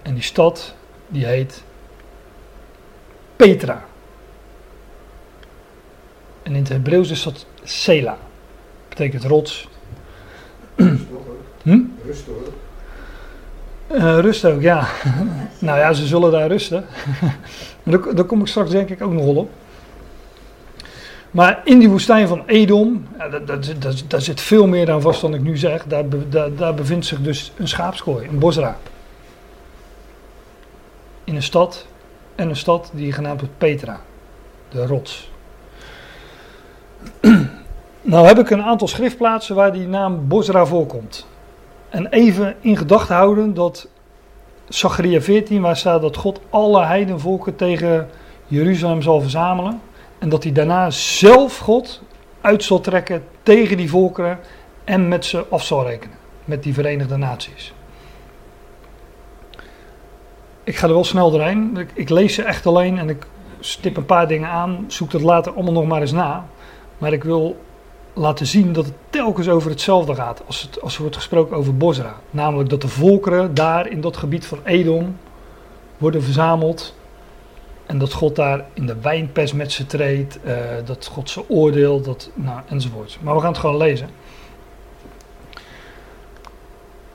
[0.02, 0.74] En die stad
[1.08, 1.62] die heet
[3.36, 3.84] Petra.
[6.42, 8.18] En in het Hebreeuws is dat Sela.
[8.88, 9.68] Betekent rots.
[11.62, 11.80] hm?
[12.04, 12.52] Rust hoor.
[13.92, 14.86] Uh, rust ook, ja.
[15.58, 16.84] nou ja, ze zullen daar rusten.
[17.82, 19.50] daar, daar kom ik straks denk ik ook nog op.
[21.30, 23.06] Maar in die woestijn van Edom,
[24.08, 25.84] daar, zit veel meer aan vast dan ik nu zeg.
[25.84, 26.04] Daar,
[26.56, 28.90] daar, bevindt zich dus een schaapskooi, een bosraap.
[31.24, 31.86] In een stad,
[32.34, 34.00] en een stad die genaamd wordt Petra,
[34.68, 35.30] de rots.
[38.00, 41.26] nou heb ik een aantal schriftplaatsen waar die naam Bosra voorkomt.
[41.88, 43.88] En even in gedachten houden dat
[44.68, 48.08] Zacharia 14, waar staat dat God alle heidenvolken tegen
[48.46, 49.80] Jeruzalem zal verzamelen.
[50.18, 52.02] En dat hij daarna zelf God
[52.40, 54.38] uit zal trekken tegen die volkeren
[54.84, 56.16] en met ze af zal rekenen.
[56.44, 57.72] Met die Verenigde Naties.
[60.64, 61.76] Ik ga er wel snel doorheen.
[61.76, 63.26] Ik, ik lees ze echt alleen en ik
[63.60, 64.84] stip een paar dingen aan.
[64.88, 66.46] Zoek dat later allemaal nog maar eens na.
[66.98, 67.56] Maar ik wil
[68.18, 71.76] laten zien dat het telkens over hetzelfde gaat als, het, als er wordt gesproken over
[71.76, 72.14] Bosra.
[72.30, 75.16] Namelijk dat de volkeren daar in dat gebied van Edom
[75.98, 76.94] worden verzameld.
[77.86, 80.38] En dat God daar in de wijnpers met ze treedt.
[80.44, 80.54] Uh,
[80.84, 83.18] dat God ze oordeelt, dat, nou, enzovoort.
[83.20, 84.08] Maar we gaan het gewoon lezen.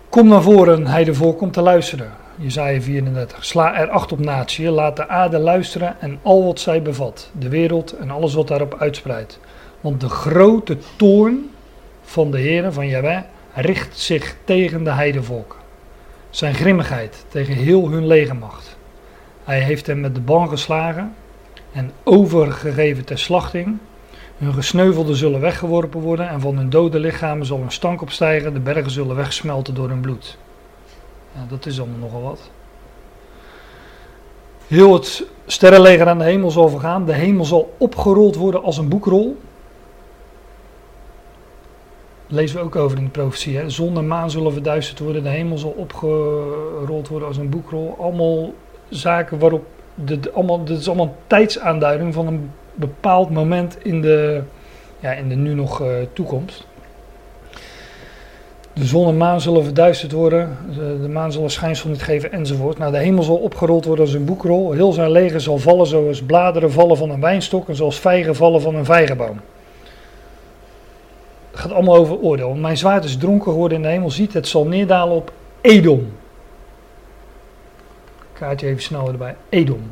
[0.10, 2.12] Kom naar voren, hij de om te luisteren.
[2.36, 3.46] Jezaja 34.
[3.46, 7.30] Sla er acht op natie, laat de aarde luisteren en al wat zij bevat.
[7.40, 9.40] De wereld en alles wat daarop uitspreidt.
[9.84, 11.50] Want de grote toorn
[12.04, 13.22] van de Heer, van Jahweh,
[13.54, 15.60] richt zich tegen de heidevolken.
[16.30, 18.78] Zijn grimmigheid tegen heel hun legermacht.
[19.44, 21.14] Hij heeft hen met de ban geslagen
[21.72, 23.78] en overgegeven ter slachting.
[24.38, 28.54] Hun gesneuvelden zullen weggeworpen worden en van hun dode lichamen zal een stank opstijgen.
[28.54, 30.38] De bergen zullen wegsmelten door hun bloed.
[31.48, 32.52] Dat is allemaal nogal wat.
[34.68, 37.06] Heel het sterrenleger aan de hemel zal vergaan.
[37.06, 39.38] De hemel zal opgerold worden als een boekrol
[42.34, 43.58] lezen we ook over in de profetie.
[43.58, 43.70] Hè?
[43.70, 47.96] Zon en maan zullen verduisterd worden, de hemel zal opgerold worden als een boekrol.
[48.00, 48.54] Allemaal
[48.90, 49.66] zaken waarop,
[49.96, 54.42] de, allemaal, dit is allemaal een tijdsaanduiding van een bepaald moment in de,
[55.00, 56.68] ja, in de nu nog uh, toekomst.
[58.74, 62.32] De zon en maan zullen verduisterd worden, de, de, maan zal een schijnsel niet geven
[62.32, 62.78] enzovoort.
[62.78, 64.72] Nou, de hemel zal opgerold worden als een boekrol.
[64.72, 68.62] Heel zijn leger zal vallen zoals bladeren vallen van een wijnstok en zoals vijgen vallen
[68.62, 69.40] van een vijgenboom.
[71.54, 72.54] Het gaat allemaal over oordeel.
[72.54, 74.12] Mijn zwaard is dronken geworden in de hemel.
[74.12, 75.32] Ziet, het zal neerdalen op
[75.62, 76.12] Edom.
[78.34, 79.36] Kaartje even snel erbij.
[79.50, 79.92] Edom.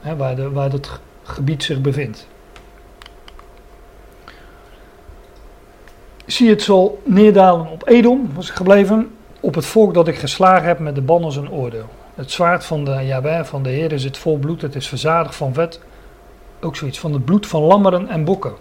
[0.00, 2.26] Hè, waar, de, waar dat gebied zich bevindt.
[6.26, 9.10] Zie, het zal neerdalen op Edom, was ik gebleven.
[9.40, 11.88] Op het volk dat ik geslagen heb met de ban als een oordeel.
[12.14, 14.62] Het zwaard van de van de Heer, is het vol bloed.
[14.62, 15.80] Het is verzadigd van vet.
[16.60, 18.54] Ook zoiets van het bloed van lammeren en bokken.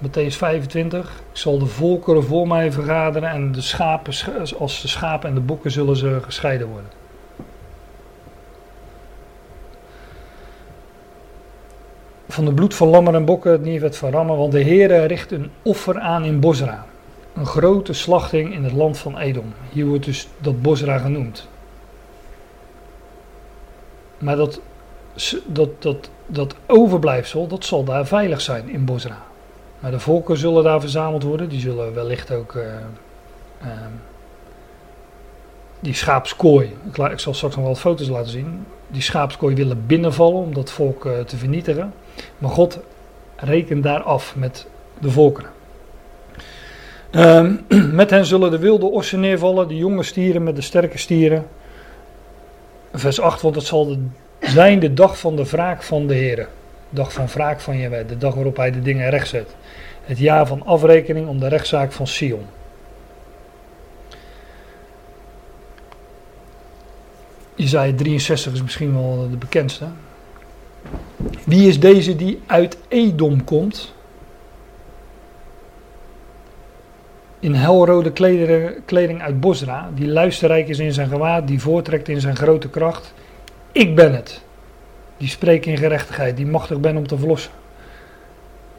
[0.00, 1.22] Matthäus 25.
[1.30, 4.12] Ik zal de volkeren voor mij vergaderen en de schapen,
[4.58, 6.90] als de schapen en de bokken zullen ze gescheiden worden.
[12.28, 15.32] Van de bloed van lammer en bokken het niet van rammen, want de Heere richt
[15.32, 16.86] een offer aan in Bosra.
[17.34, 19.52] Een grote slachting in het land van Edom.
[19.70, 21.48] Hier wordt dus dat Bosra genoemd.
[24.18, 24.60] Maar dat,
[25.46, 29.28] dat, dat, dat overblijfsel, dat zal daar veilig zijn in Bosra.
[29.80, 31.48] Maar de volken zullen daar verzameld worden.
[31.48, 32.62] Die zullen wellicht ook uh,
[33.62, 33.68] uh,
[35.80, 36.76] die schaapskooi.
[36.92, 38.66] Ik, ik, zal straks nog wel foto's laten zien.
[38.88, 41.92] Die schaapskooi willen binnenvallen om dat volk uh, te vernietigen.
[42.38, 42.78] Maar God
[43.36, 44.66] rekent daar af met
[44.98, 45.50] de volkeren.
[47.10, 47.54] Ehm,
[48.00, 51.46] met hen zullen de wilde ossen neervallen, de jonge stieren met de sterke stieren.
[52.92, 53.96] Vers 8, want het zal
[54.40, 56.48] zijn de dag van de wraak van de Heer.
[56.90, 59.54] Dag van wraak van Jehovah, de dag waarop hij de dingen recht zet
[60.10, 62.46] het jaar van afrekening om de rechtszaak van Sion.
[67.54, 69.84] Isaiah 63 is misschien wel de bekendste.
[71.44, 73.94] Wie is deze die uit Edom komt?
[77.38, 78.12] In helrode
[78.84, 83.14] kleding uit Bosra, die luisterrijk is in zijn gewaad, die voortrekt in zijn grote kracht.
[83.72, 84.40] Ik ben het,
[85.20, 87.52] die spreekt in gerechtigheid, die machtig ben om te verlossen.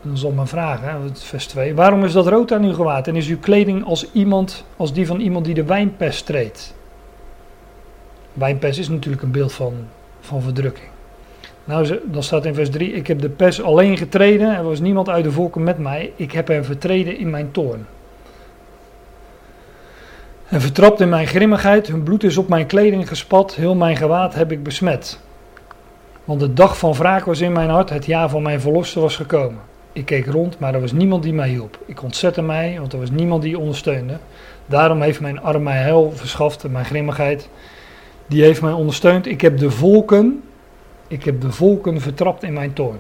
[0.02, 3.28] Dan zal men vragen, vers 2, waarom is dat rood aan uw gewaad en is
[3.28, 6.74] uw kleding als, iemand, als die van iemand die de wijnpers treedt?
[8.34, 9.74] Wijnpers is natuurlijk een beeld van,
[10.20, 10.88] van verdrukking.
[11.64, 15.10] Nou, dan staat in vers 3, ik heb de pers alleen getreden, er was niemand
[15.10, 17.86] uit de volken met mij, ik heb hem vertreden in mijn toorn.
[20.48, 24.36] En vertrapt in mijn grimmigheid, hun bloed is op mijn kleding gespat, heel mijn gewaad
[24.36, 25.20] heb ik besmet.
[26.32, 29.16] Want de dag van wraak was in mijn hart, het jaar van mijn verlosser was
[29.16, 29.60] gekomen.
[29.94, 31.80] Ik keek rond, maar er was niemand die mij hielp.
[31.86, 34.18] Ik ontzette mij, want er was niemand die ondersteunde.
[34.66, 37.50] Daarom heeft mijn arm mij heil verschaft mijn grimmigheid.
[38.28, 39.26] Die heeft mij ondersteund.
[39.26, 40.44] Ik heb de volken,
[41.08, 43.00] ik heb de volken vertrapt in mijn toorn.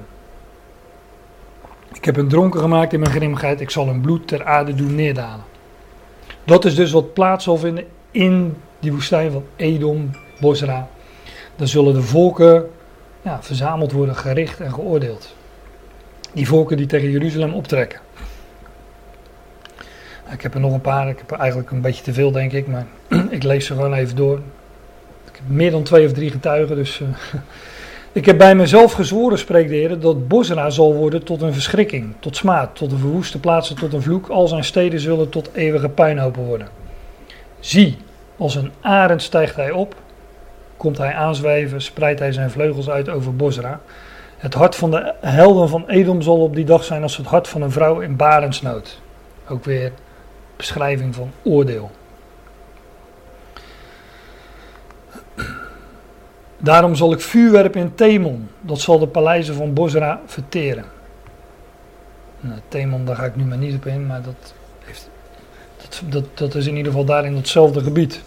[1.93, 3.61] Ik heb een dronken gemaakt in mijn grimmigheid.
[3.61, 5.45] Ik zal hun bloed ter aarde doen neerdalen.
[6.43, 10.09] Dat is dus wat plaats zal vinden in die woestijn van Edom,
[10.39, 10.87] Bosra.
[11.55, 12.65] Dan zullen de volken
[13.21, 15.35] ja, verzameld worden, gericht en geoordeeld.
[16.33, 17.99] Die volken die tegen Jeruzalem optrekken.
[20.31, 22.51] Ik heb er nog een paar, ik heb er eigenlijk een beetje te veel denk
[22.51, 22.85] ik, maar
[23.29, 24.39] ik lees ze gewoon even door.
[25.31, 26.99] Ik heb meer dan twee of drie getuigen, dus...
[26.99, 27.07] Uh,
[28.11, 32.13] ik heb bij mezelf gezworen, spreekt de Heer, dat Bosra zal worden tot een verschrikking,
[32.19, 34.27] tot smaad, tot een verwoeste plaatsen, tot een vloek.
[34.27, 36.67] Al zijn steden zullen tot eeuwige puinhopen worden.
[37.59, 37.97] Zie,
[38.37, 39.95] als een arend stijgt hij op,
[40.81, 43.79] komt hij aanzwijven, spreidt hij zijn vleugels uit over Bosra.
[44.37, 47.47] Het hart van de helden van Edom zal op die dag zijn als het hart
[47.47, 48.99] van een vrouw in barensnood.
[49.47, 49.91] Ook weer
[50.55, 51.91] beschrijving van oordeel.
[56.57, 58.49] Daarom zal ik vuur werpen in Temon.
[58.61, 60.85] Dat zal de paleizen van Bosra verteren.
[62.39, 64.53] Nou, Temon, daar ga ik nu maar niet op in, maar dat,
[64.83, 65.09] heeft,
[65.77, 68.21] dat, dat, dat is in ieder geval daar in hetzelfde gebied.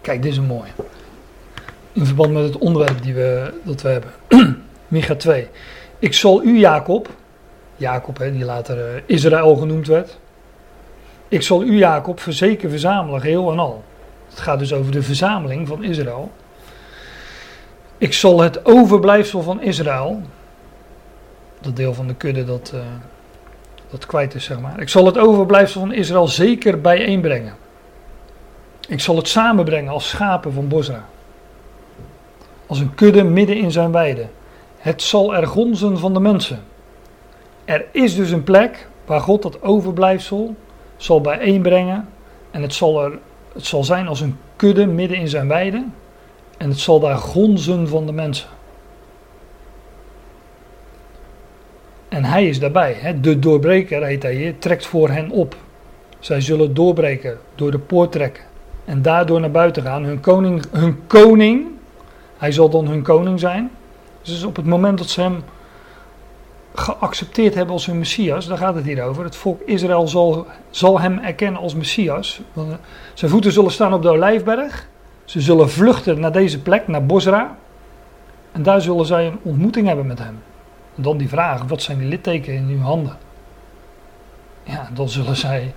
[0.00, 0.70] Kijk, dit is een mooie.
[1.94, 4.10] In verband met het onderwerp die we, dat we hebben.
[4.88, 5.48] Micha 2.
[5.98, 7.08] Ik zal u, Jacob,
[7.76, 10.18] Jacob hè, die later uh, Israël genoemd werd.
[11.28, 13.84] Ik zal u, Jacob, verzekeren verzamelen, geheel en al.
[14.28, 16.30] Het gaat dus over de verzameling van Israël.
[17.98, 20.22] Ik zal het overblijfsel van Israël,
[21.60, 22.80] dat deel van de kudde dat, uh,
[23.90, 24.80] dat kwijt is, zeg maar.
[24.80, 27.54] Ik zal het overblijfsel van Israël zeker bijeenbrengen.
[28.88, 31.04] Ik zal het samenbrengen als schapen van Bosra.
[32.66, 34.26] Als een kudde midden in zijn weide.
[34.76, 36.62] Het zal er gonzen van de mensen.
[37.64, 40.54] Er is dus een plek waar God dat overblijfsel
[40.96, 42.08] zal bijeenbrengen.
[42.50, 43.18] En het zal, er,
[43.52, 45.84] het zal zijn als een kudde midden in zijn weide.
[46.56, 48.48] En het zal daar gonzen van de mensen.
[52.08, 52.96] En hij is daarbij.
[52.98, 53.20] Hè?
[53.20, 55.56] De doorbreker heet hij hier, trekt voor hen op.
[56.18, 58.44] Zij zullen doorbreken, door de poort trekken.
[58.84, 60.04] En daardoor naar buiten gaan.
[60.04, 61.66] Hun koning, hun koning,
[62.44, 63.70] hij zal dan hun koning zijn.
[64.22, 65.42] Dus op het moment dat ze hem
[66.74, 69.24] geaccepteerd hebben als hun Messias, daar gaat het hier over.
[69.24, 72.40] Het volk Israël zal, zal hem erkennen als Messias.
[73.14, 74.88] Zijn voeten zullen staan op de Olijfberg.
[75.24, 77.56] Ze zullen vluchten naar deze plek, naar Bosra.
[78.52, 80.42] En daar zullen zij een ontmoeting hebben met hem.
[80.96, 83.16] En dan die vraag, wat zijn die littekenen in uw handen?
[84.62, 85.74] Ja, dan zullen zij...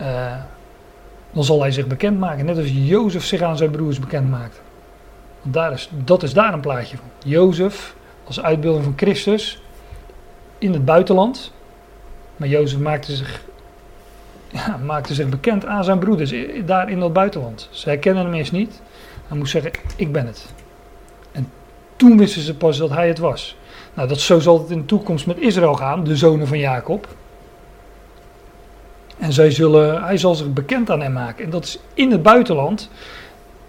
[0.00, 0.34] Uh,
[1.32, 2.44] dan zal hij zich bekendmaken.
[2.44, 4.60] Net als Jozef zich aan zijn broers bekend maakt.
[5.42, 7.06] Daar is, dat is daar een plaatje van.
[7.24, 9.62] Jozef als uitbeelding van Christus
[10.58, 11.52] in het buitenland.
[12.36, 13.42] Maar Jozef maakte zich
[14.52, 16.34] ja, maakte zich bekend aan zijn broeders
[16.64, 17.68] daar in dat buitenland.
[17.70, 18.82] Ze herkennen hem eerst niet.
[19.28, 20.52] Hij moest zeggen, ik ben het.
[21.32, 21.50] En
[21.96, 23.56] toen wisten ze pas dat hij het was.
[23.94, 27.08] Nou, dat, zo zal het in de toekomst met Israël gaan, de zonen van Jacob.
[29.18, 31.44] En zij zullen, hij zal zich bekend aan hem maken.
[31.44, 32.90] En dat is in het buitenland.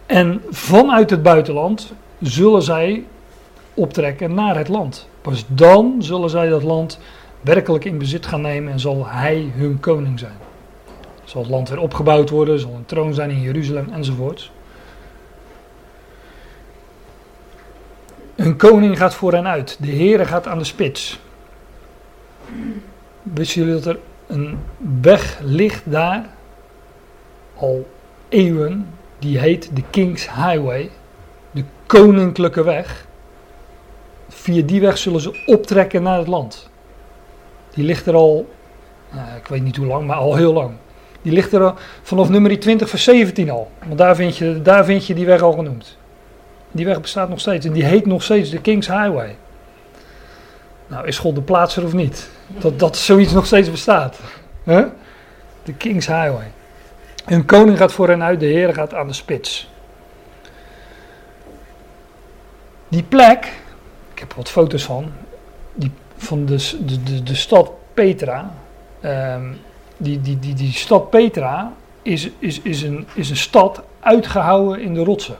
[0.05, 3.05] En vanuit het buitenland zullen zij
[3.73, 5.07] optrekken naar het land.
[5.21, 6.99] Pas dan zullen zij dat land
[7.41, 10.37] werkelijk in bezit gaan nemen en zal hij hun koning zijn.
[11.23, 14.51] Zal het land weer opgebouwd worden, zal een troon zijn in Jeruzalem enzovoort.
[18.35, 21.19] Een koning gaat voor hen uit, de Heere gaat aan de spits.
[23.21, 24.59] Wisten jullie dat er een
[25.01, 26.29] weg ligt daar,
[27.55, 27.87] al
[28.29, 28.87] eeuwen,
[29.23, 30.89] die heet de King's Highway,
[31.51, 33.05] de koninklijke weg.
[34.29, 36.69] Via die weg zullen ze optrekken naar het land.
[37.73, 38.53] Die ligt er al,
[39.11, 40.71] nou, ik weet niet hoe lang, maar al heel lang.
[41.21, 43.71] Die ligt er vanaf nummer 20 vers 17 al.
[43.85, 45.97] Want daar vind, je, daar vind je die weg al genoemd.
[46.71, 49.35] Die weg bestaat nog steeds en die heet nog steeds de King's Highway.
[50.87, 52.29] Nou, is God de plaatser of niet?
[52.47, 54.19] Dat, dat zoiets nog steeds bestaat.
[54.63, 54.85] Huh?
[55.63, 56.51] De King's Highway.
[57.25, 59.69] Een koning gaat voor hen uit, de Heer gaat aan de spits.
[62.87, 63.45] Die plek,
[64.13, 65.11] ik heb er wat foto's van,
[65.73, 68.53] die, van de, de, de, de stad Petra.
[69.05, 69.59] Um,
[69.97, 74.93] die, die, die, die stad Petra is, is, is, een, is een stad uitgehouwen in
[74.93, 75.37] de rotsen.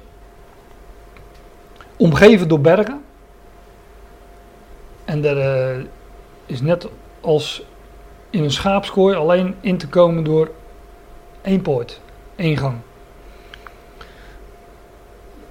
[1.98, 3.04] Omgeven door bergen.
[5.06, 5.86] En er uh,
[6.46, 6.88] is net
[7.22, 7.64] als
[8.30, 10.52] in een schaapskooi alleen in te komen door
[11.44, 12.02] één poort,
[12.36, 12.76] één gang.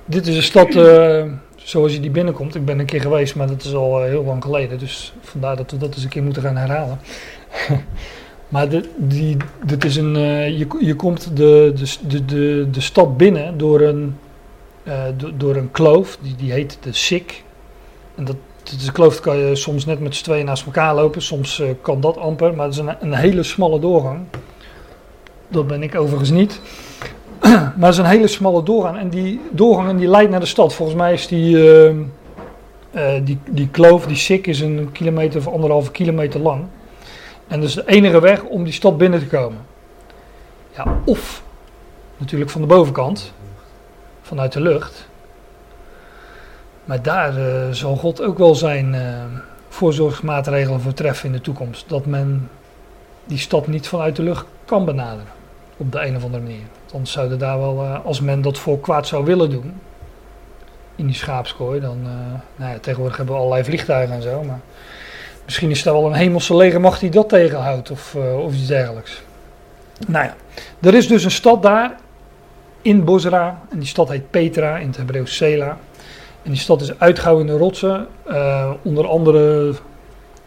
[0.04, 1.24] Dit is een stad uh,
[1.54, 2.54] zoals je die binnenkomt.
[2.54, 4.78] Ik ben een keer geweest, maar dat is al uh, heel lang geleden.
[4.78, 6.98] Dus vandaar dat we dat eens een keer moeten gaan herhalen.
[8.48, 11.72] Maar de, die, dit is een, uh, je, je komt de,
[12.06, 14.16] de, de, de stad binnen door een,
[15.16, 17.44] do, door een kloof, die, die heet de Sik.
[18.14, 21.22] En dat, de kloof kan je soms net met z'n tweeën naast elkaar lopen.
[21.22, 24.20] Soms kan dat amper, maar het is een, een, hele smalle doorgang.
[25.52, 26.60] Dat ben ik overigens niet.
[27.40, 28.98] maar het is een hele smalle doorgang.
[28.98, 30.74] En die doorgang die leidt naar de stad.
[30.74, 31.94] Volgens mij is die, uh, uh,
[33.24, 36.64] die, die kloof, die sik, is een kilometer of anderhalve kilometer lang.
[37.48, 39.58] En dat is de enige weg om die stad binnen te komen.
[40.76, 41.42] Ja, of
[42.16, 43.32] natuurlijk van de bovenkant,
[44.22, 45.08] vanuit de lucht.
[46.84, 49.00] Maar daar uh, zal God ook wel zijn uh,
[49.68, 51.88] voorzorgsmaatregelen voor treffen in de toekomst.
[51.88, 52.48] Dat men
[53.24, 55.41] die stad niet vanuit de lucht kan benaderen.
[55.82, 56.62] Op de een of andere manier.
[56.92, 59.80] Dan zouden daar wel, uh, als men dat voor kwaad zou willen doen.
[60.96, 61.80] In die schaapskooi.
[61.80, 62.02] Dan,
[62.56, 64.42] nou ja, tegenwoordig hebben we allerlei vliegtuigen en zo.
[64.42, 64.60] Maar
[65.44, 67.90] misschien is er wel een hemelse legermacht die dat tegenhoudt.
[67.90, 69.22] Of, of iets dergelijks.
[70.06, 70.34] Nou ja,
[70.80, 71.96] er is dus een stad daar.
[72.82, 73.60] In Bosra.
[73.70, 75.78] En die stad heet Petra in het Hebreeuws Sela.
[76.42, 78.06] En die stad is uitgehouwen in de rotsen.
[78.82, 79.72] Onder andere,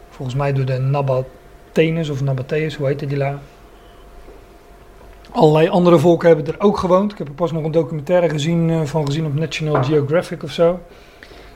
[0.10, 3.40] volgens mij door de Nabatenes of Nabateus, hoe heet die la?
[5.36, 7.12] Allerlei andere volken hebben er ook gewoond.
[7.12, 10.52] Ik heb er pas nog een documentaire gezien, uh, van gezien op National Geographic of
[10.52, 10.80] zo.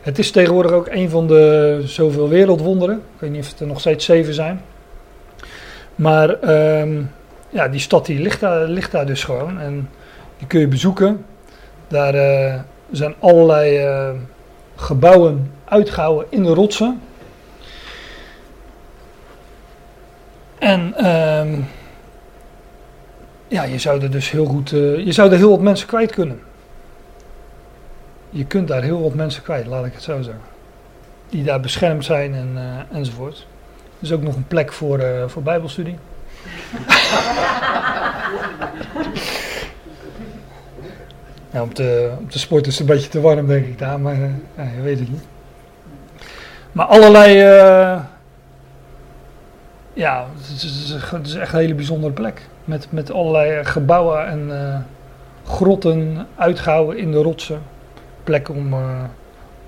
[0.01, 2.95] Het is tegenwoordig ook een van de zoveel wereldwonderen.
[2.95, 4.61] Ik weet niet of het er nog steeds zeven zijn.
[5.95, 6.49] Maar
[6.79, 7.11] um,
[7.49, 9.59] ja, die stad die ligt, daar, ligt daar dus gewoon.
[9.59, 9.89] En
[10.37, 11.25] die kun je bezoeken.
[11.87, 12.15] Daar...
[12.15, 12.53] Uh,
[12.89, 14.09] er zijn allerlei uh,
[14.75, 17.01] gebouwen uitgehouden in de rotsen.
[20.59, 21.67] En um,
[23.49, 26.11] ja, je zou er dus heel goed, uh, je zou er heel wat mensen kwijt
[26.11, 26.39] kunnen.
[28.29, 30.43] Je kunt daar heel wat mensen kwijt, laat ik het zo zeggen.
[31.29, 33.47] Die daar beschermd zijn en, uh, enzovoort.
[33.97, 35.97] Er is ook nog een plek voor, voor bijbelstudie.
[41.51, 44.15] Ja, op, de, sport is het een beetje te warm, denk ik daar, maar
[44.57, 45.23] ja, je weet het niet.
[46.71, 47.43] Maar allerlei.
[49.99, 52.41] Ja, het is, het is, echt een hele bijzondere plek.
[52.65, 54.77] Met, met allerlei gebouwen en uh,
[55.45, 57.61] grotten uitgehouden in de rotsen.
[58.23, 58.75] Plek om,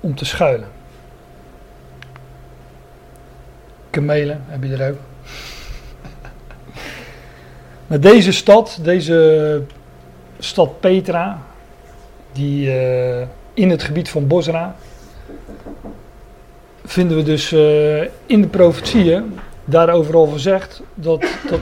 [0.00, 0.68] om te schuilen.
[3.90, 4.98] Kamelen heb je er ook.
[7.86, 9.62] maar deze stad, deze
[10.38, 11.42] stad Petra,
[12.32, 12.70] die
[13.54, 14.76] in het gebied van Bosra
[16.84, 17.52] vinden we dus
[18.26, 21.60] in de profetieën daarover al gezegd dat, dat,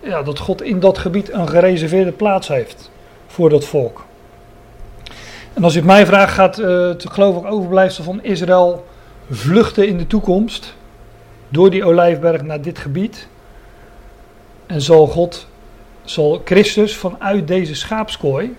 [0.00, 2.90] ja, dat God in dat gebied een gereserveerde plaats heeft
[3.26, 4.04] voor dat volk.
[5.52, 8.86] En als u het mij vraagt, gaat uh, het geloof ik overblijfsel van Israël
[9.30, 10.74] vluchten in de toekomst
[11.48, 13.28] door die olijfberg naar dit gebied.
[14.66, 15.46] En zal God,
[16.04, 18.56] zal Christus vanuit deze schaapskooi,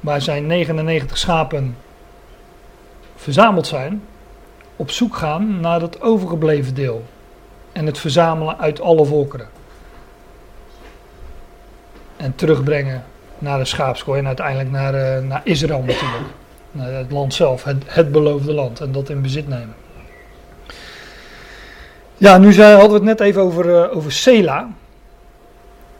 [0.00, 1.76] waar zijn 99 schapen
[3.16, 4.02] verzameld zijn,
[4.76, 7.02] op zoek gaan naar het overgebleven deel.
[7.72, 9.48] En het verzamelen uit alle volkeren.
[12.16, 13.04] En terugbrengen
[13.38, 16.30] naar de schaapskooi en uiteindelijk naar, uh, naar Israël natuurlijk.
[16.72, 18.80] Naar het land zelf, het, het beloofde land.
[18.80, 19.74] En dat in bezit nemen.
[22.16, 24.68] Ja, nu zei, hadden we het net even over, uh, over Sela.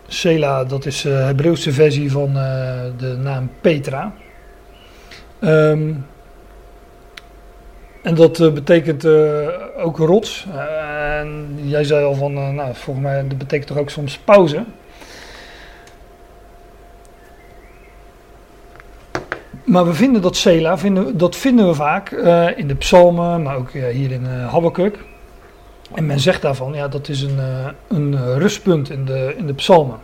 [0.06, 2.32] Sela, dat is de uh, Hebreeuwse versie van
[2.96, 4.12] de naam Petra.
[5.40, 6.06] Um,
[8.02, 9.06] en dat betekent
[9.76, 10.46] ook rots.
[11.22, 14.64] En jij zei al van, nou, volgens mij, dat betekent toch ook soms pauze.
[19.64, 22.10] Maar we vinden dat Sela, vinden, dat vinden we vaak
[22.56, 24.98] in de psalmen, maar ook hier in Habakkuk.
[25.94, 27.38] En men zegt daarvan, ja, dat is een,
[27.88, 29.98] een rustpunt in de, in de psalmen.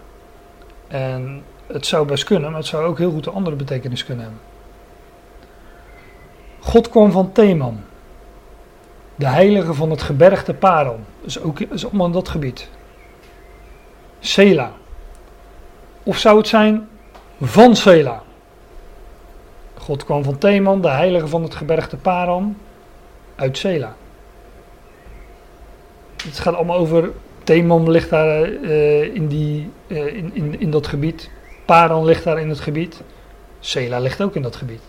[0.88, 4.24] En het zou best kunnen, maar het zou ook heel goed een andere betekenis kunnen
[4.24, 4.42] hebben.
[6.60, 7.80] God kwam van Theman,
[9.18, 11.04] de heilige van het gebergte Paran.
[11.22, 12.68] Dus ook is allemaal dat gebied.
[14.20, 14.72] Sela.
[16.02, 16.88] Of zou het zijn
[17.40, 18.22] van Sela?
[19.74, 22.56] God kwam van Theman, de heilige van het gebergte Paran,
[23.34, 23.96] uit Sela.
[26.24, 27.10] Het gaat allemaal over.
[27.44, 31.30] Theman ligt daar uh, in, die, uh, in, in, in dat gebied.
[31.64, 33.02] Paran ligt daar in het gebied.
[33.60, 34.82] Sela ligt ook in dat gebied.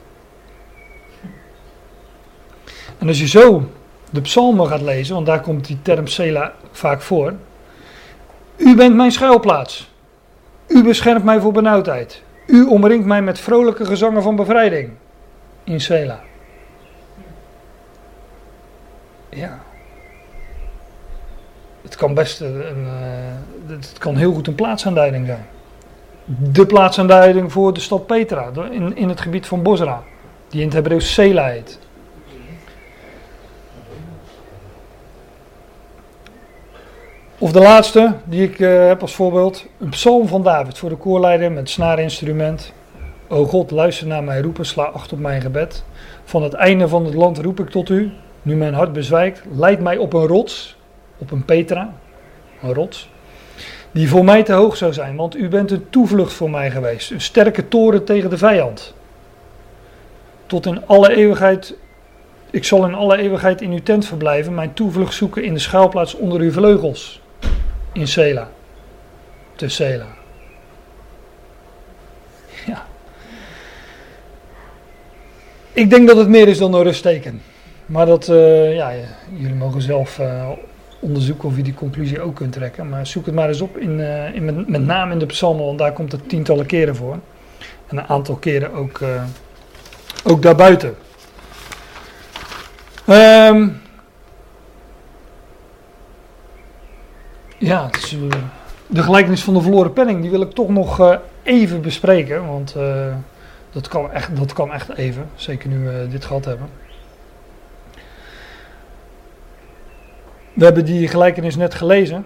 [2.97, 3.69] En als je zo
[4.09, 7.33] de psalmen gaat lezen, want daar komt die term Sela vaak voor.
[8.57, 9.91] U bent mijn schuilplaats.
[10.67, 12.21] U beschermt mij voor benauwdheid.
[12.45, 14.91] U omringt mij met vrolijke gezangen van bevrijding.
[15.63, 16.19] In Sela.
[19.29, 19.59] Ja.
[21.81, 25.45] Het kan best een, eh, het kan heel goed een plaatsaanduiding zijn.
[26.25, 30.03] De plaatsaanduiding voor de stad Petra in, in het gebied van Bosra,
[30.47, 31.79] die in het Hebreeuws Sela heet.
[37.41, 39.65] Of de laatste, die ik uh, heb als voorbeeld.
[39.79, 42.73] Een psalm van David voor de koorleider met snaarinstrument.
[43.27, 45.83] O God, luister naar mij roepen, sla acht op mijn gebed.
[46.23, 48.11] Van het einde van het land roep ik tot u.
[48.41, 50.77] Nu mijn hart bezwijkt, leid mij op een rots,
[51.17, 51.93] op een Petra,
[52.61, 53.09] een rots,
[53.91, 57.11] die voor mij te hoog zou zijn, want u bent een toevlucht voor mij geweest,
[57.11, 58.93] een sterke toren tegen de vijand.
[60.45, 61.75] Tot in alle eeuwigheid,
[62.49, 66.15] ik zal in alle eeuwigheid in uw tent verblijven, mijn toevlucht zoeken in de schuilplaats
[66.15, 67.21] onder uw vleugels,
[67.93, 68.49] in Sela,
[69.55, 70.07] te Sela.
[72.65, 72.85] Ja.
[75.73, 77.41] Ik denk dat het meer is dan een rustteken.
[77.85, 78.91] Maar dat, uh, ja,
[79.37, 80.49] jullie mogen zelf uh,
[80.99, 82.89] onderzoeken of je die conclusie ook kunt trekken.
[82.89, 85.65] Maar zoek het maar eens op, in, uh, in met, met, name in de psalmen,
[85.65, 87.19] want daar komt het tientallen keren voor.
[87.87, 89.01] En een aantal keren ook,
[90.23, 90.95] ook daarbuiten.
[93.07, 93.81] Um,
[97.59, 98.17] ja, is,
[98.87, 102.47] de gelijkenis van de verloren penning, die wil ik toch nog even bespreken.
[102.47, 102.75] Want
[103.71, 106.69] dat, kan echt, dat kan echt even, zeker nu we dit gehad hebben.
[110.53, 112.25] We hebben die gelijkenis net gelezen.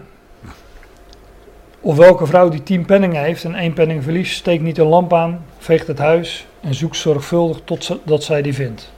[1.80, 5.14] Of welke vrouw die tien penningen heeft en één penning verliest, steekt niet een lamp
[5.14, 8.92] aan, veegt het huis en zoekt zorgvuldig totdat zij die vindt.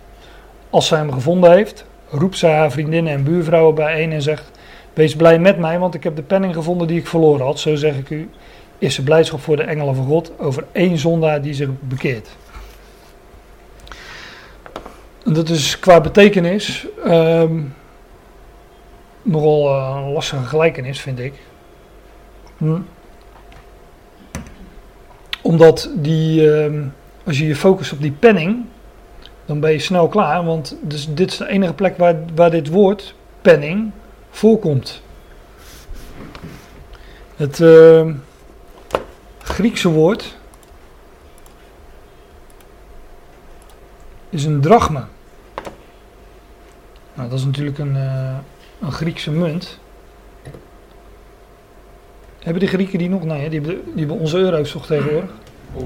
[0.70, 4.52] Als zij hem gevonden heeft, roept zij haar vriendinnen en buurvrouwen bijeen en zegt:
[4.96, 7.60] Wees blij met mij, want ik heb de penning gevonden die ik verloren had.
[7.60, 8.30] Zo zeg ik u,
[8.78, 12.30] is de blijdschap voor de engelen van God over één zondaar die zich bekeert.
[15.24, 16.88] Dat is qua betekenis.
[17.06, 17.74] Um,
[19.22, 21.34] nogal uh, een lastige gelijkenis, vind ik.
[22.58, 22.80] Hm.
[25.42, 26.82] Omdat die, uh,
[27.26, 28.66] als je je focust op die penning,
[29.46, 30.46] dan ben je snel klaar.
[30.46, 33.92] Want dus dit is de enige plek waar, waar dit woord, penning,
[34.36, 35.02] voorkomt.
[37.36, 38.12] Het uh,
[39.42, 40.38] Griekse woord
[44.30, 45.08] is een drachma.
[47.14, 48.38] Nou, dat is natuurlijk een, uh,
[48.82, 49.80] een Griekse munt.
[52.40, 53.24] Hebben de Grieken die nog?
[53.24, 55.30] Nee, die hebben, die hebben onze euro's toch tegenwoordig?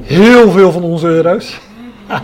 [0.02, 1.60] Heel veel van onze euro's.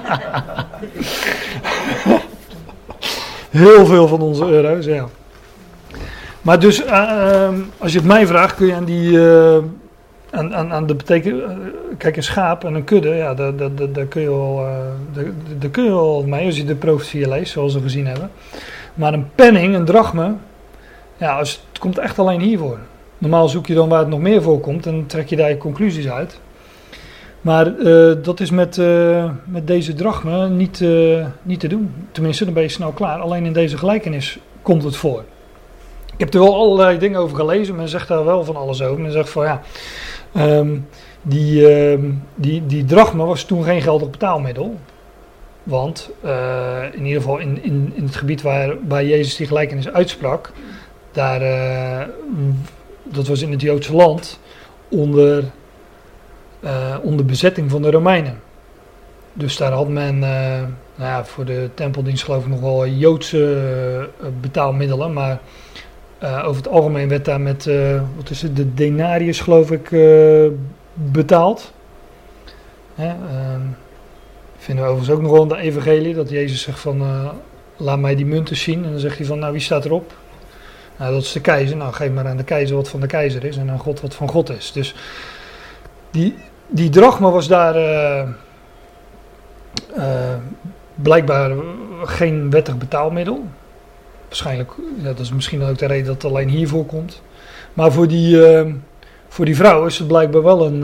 [3.49, 5.07] Heel veel van onze euro's, ja.
[6.45, 9.11] Maar dus, uh, als je het mij vraagt, kun je aan die.
[9.11, 9.57] Uh,
[10.31, 11.41] aan, aan, de betekenis.
[11.41, 11.49] Uh,
[11.97, 14.65] kijk, een schaap en een kudde, ja, daar, kun je wel,
[15.59, 18.31] daar, kun je wel mee als je de profetieën leest, zoals we gezien hebben.
[18.93, 20.33] Maar een penning, een drachme,
[21.17, 22.77] ja, als, het komt echt alleen hiervoor.
[23.17, 26.09] Normaal zoek je dan waar het nog meer voorkomt en trek je daar je conclusies
[26.09, 26.39] uit.
[27.41, 27.73] Maar
[28.21, 28.81] dat is met,
[29.45, 30.83] met deze drachme niet,
[31.41, 31.93] niet te doen.
[32.11, 33.19] Tenminste, dan ben je snel klaar.
[33.19, 35.23] Alleen in deze gelijkenis komt het voor.
[36.15, 37.75] Ik heb er wel allerlei dingen over gelezen.
[37.75, 39.01] Men zegt daar wel van alles over.
[39.01, 39.61] Men zegt van ja,
[40.35, 40.87] um,
[41.21, 44.79] die, um, die, die drachme was toen geen geldig betaalmiddel.
[45.63, 46.09] Want
[46.91, 50.51] in ieder geval in, in, in het gebied waar, waar Jezus die gelijkenis uitsprak,
[51.11, 52.07] daar, uh,
[53.03, 54.39] dat was in het Joodse land,
[54.89, 55.43] onder,
[56.63, 58.39] uh, onder bezetting van de Romeinen.
[59.33, 60.67] Dus daar had men, nou
[60.97, 64.09] ja, voor de tempeldienst geloof ik nog wel Joodse
[64.41, 65.39] betaalmiddelen, maar
[66.21, 67.69] over het algemeen werd daar met,
[68.15, 69.89] wat is het, de denarius geloof ik,
[70.93, 71.73] betaald.
[72.95, 73.61] Hè, ehm,
[74.57, 77.03] vinden we overigens ook nog wel in de evangelie, dat Jezus zegt van,
[77.77, 78.83] laat mij die munten zien.
[78.83, 80.13] En dan zegt hij van, nou wie staat erop?
[80.97, 81.77] Nou, dat is de keizer.
[81.77, 84.15] Nou, geef maar aan de keizer wat van de keizer is en aan God wat
[84.15, 84.71] van God is.
[84.71, 84.95] Dus
[86.11, 86.35] die,
[86.67, 88.29] die drachma was daar uh,
[89.97, 90.35] uh,
[90.95, 91.51] blijkbaar
[92.03, 93.45] geen wettig betaalmiddel.
[94.27, 97.21] Waarschijnlijk, dat is misschien ook de reden dat het alleen hier voorkomt.
[97.73, 98.73] Maar voor die, uh,
[99.27, 100.81] voor die vrouw is het blijkbaar wel een,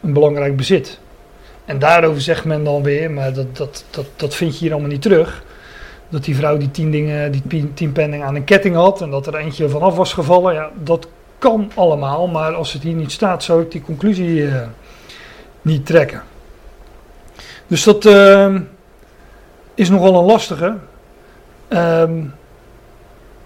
[0.00, 0.98] een belangrijk bezit.
[1.64, 4.90] En daarover zegt men dan weer, maar dat, dat, dat, dat vind je hier allemaal
[4.90, 5.42] niet terug
[6.08, 9.26] dat die vrouw die tien, dingen, die tien penningen aan een ketting had en dat
[9.26, 10.54] er eentje vanaf was gevallen.
[10.54, 11.08] Ja, dat
[11.38, 14.60] kan allemaal, maar als het hier niet staat, zou ik die conclusie uh,
[15.62, 16.22] niet trekken.
[17.66, 18.54] Dus dat uh,
[19.74, 20.76] is nogal een lastige.
[21.72, 22.34] Um,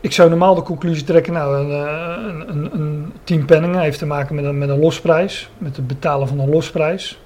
[0.01, 3.99] ik zou normaal de conclusie trekken, nou, een, eh, een, een, een tien penningen heeft
[3.99, 7.21] te maken met een, met een losprijs, met het betalen van een losprijs.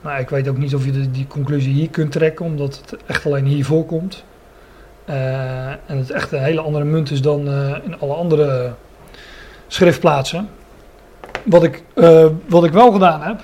[0.00, 3.26] Nou, ik weet ook niet of je die conclusie hier kunt trekken, omdat het echt
[3.26, 4.24] alleen hier voorkomt.
[5.08, 8.72] Uh, en het echt een hele andere munt is dan uh, in alle andere
[9.66, 10.48] schriftplaatsen.
[11.42, 11.82] Wat ik,
[12.46, 13.40] wat ik wel gedaan heb,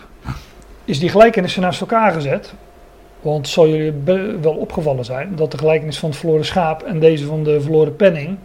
[0.85, 2.55] is die gelijkenissen naast elkaar gezet.
[3.20, 3.92] Want zal jullie
[4.40, 7.97] wel opgevallen zijn dat de gelijkenis van het verloren schaap en deze van de verloren
[7.97, 8.38] penning,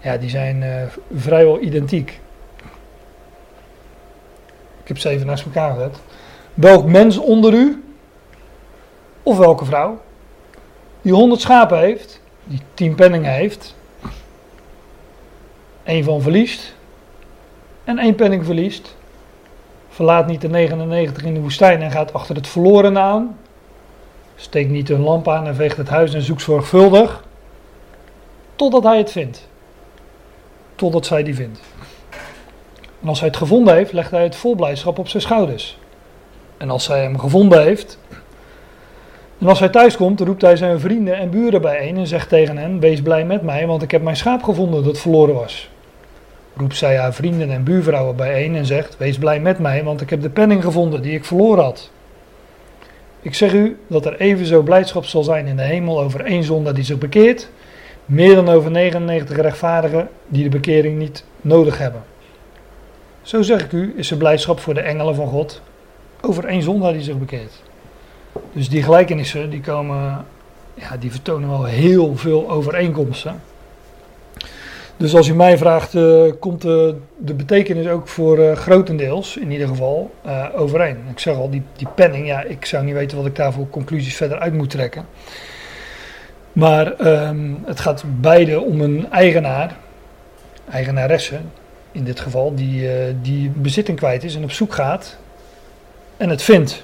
[0.00, 0.82] ja, die zijn uh,
[1.14, 2.20] vrijwel identiek.
[4.82, 6.00] Ik heb ze even naast elkaar gezet.
[6.54, 7.84] Welk mens onder u,
[9.22, 10.00] of welke vrouw,
[11.02, 13.76] die 100 schapen heeft, die 10 penningen heeft,
[15.82, 16.74] één van verliest
[17.84, 18.96] en één penning verliest,
[19.88, 23.38] verlaat niet de 99 in de woestijn en gaat achter het verloren aan,
[24.40, 27.24] steekt niet een lamp aan en veegt het huis en zoekt zorgvuldig,
[28.56, 29.48] totdat hij het vindt.
[30.74, 31.60] Totdat zij die vindt.
[33.02, 35.78] En als hij het gevonden heeft, legt hij het vol blijdschap op zijn schouders.
[36.56, 37.98] En als hij hem gevonden heeft,
[39.38, 42.56] en als hij thuis komt, roept hij zijn vrienden en buren bijeen en zegt tegen
[42.56, 45.70] hen: Wees blij met mij, want ik heb mijn schaap gevonden dat verloren was.
[46.56, 50.10] Roept zij haar vrienden en buurvrouwen bijeen en zegt: Wees blij met mij, want ik
[50.10, 51.90] heb de penning gevonden die ik verloren had.
[53.22, 56.74] Ik zeg u dat er evenzo blijdschap zal zijn in de hemel over één zondaar
[56.74, 57.50] die zich bekeert,
[58.04, 62.02] meer dan over 99 rechtvaardigen die de bekering niet nodig hebben.
[63.22, 65.62] Zo zeg ik u, is er blijdschap voor de engelen van God
[66.20, 67.62] over één zondaar die zich bekeert.
[68.52, 70.24] Dus die gelijkenissen die komen,
[70.74, 73.40] ja, die vertonen wel heel veel overeenkomsten.
[75.00, 79.50] Dus als u mij vraagt, uh, komt de, de, betekenis ook voor uh, grotendeels, in
[79.50, 80.10] ieder geval,
[80.54, 80.96] overeen.
[81.10, 83.68] Ik zeg al, die, die penning, ja, ik zou niet weten wat ik daar voor
[83.70, 85.06] conclusies verder uit moet trekken.
[86.52, 89.76] Maar um, het gaat beide om een eigenaar,
[90.70, 91.40] eigenaresse
[91.92, 92.88] in dit geval, die,
[93.22, 95.18] die bezitting kwijt is en op zoek gaat
[96.16, 96.82] en het vindt.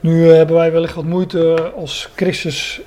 [0.00, 2.80] Nu hebben wij wellicht wat moeite als Christus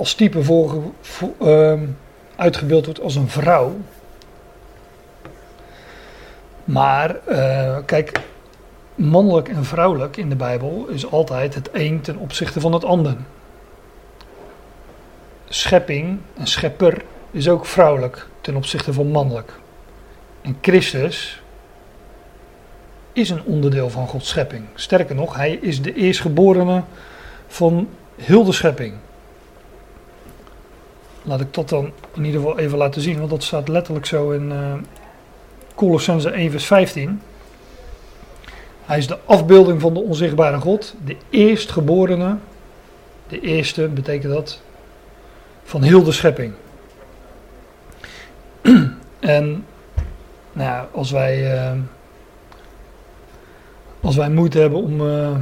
[0.00, 0.82] als type voor,
[1.42, 1.80] uh,
[2.36, 3.76] uitgebeeld wordt als een vrouw.
[6.64, 8.20] Maar uh, kijk,
[8.94, 13.16] mannelijk en vrouwelijk in de Bijbel is altijd het een ten opzichte van het ander.
[15.48, 19.52] Schepping en schepper is ook vrouwelijk ten opzichte van mannelijk.
[20.42, 21.42] En Christus
[23.12, 24.64] is een onderdeel van Gods schepping.
[24.74, 26.82] Sterker nog, hij is de eerstgeborene
[27.46, 28.94] van heel de schepping.
[31.22, 34.30] Laat ik dat dan in ieder geval even laten zien, want dat staat letterlijk zo
[34.30, 34.72] in uh,
[35.74, 37.20] Colossense 1 vers 15.
[38.84, 42.36] Hij is de afbeelding van de onzichtbare God, de eerstgeborene.
[43.28, 44.60] De eerste betekent dat
[45.62, 46.52] van heel de schepping.
[49.20, 49.64] en
[50.52, 51.78] nou ja, als wij, uh,
[54.00, 55.36] als wij moeite hebben om uh,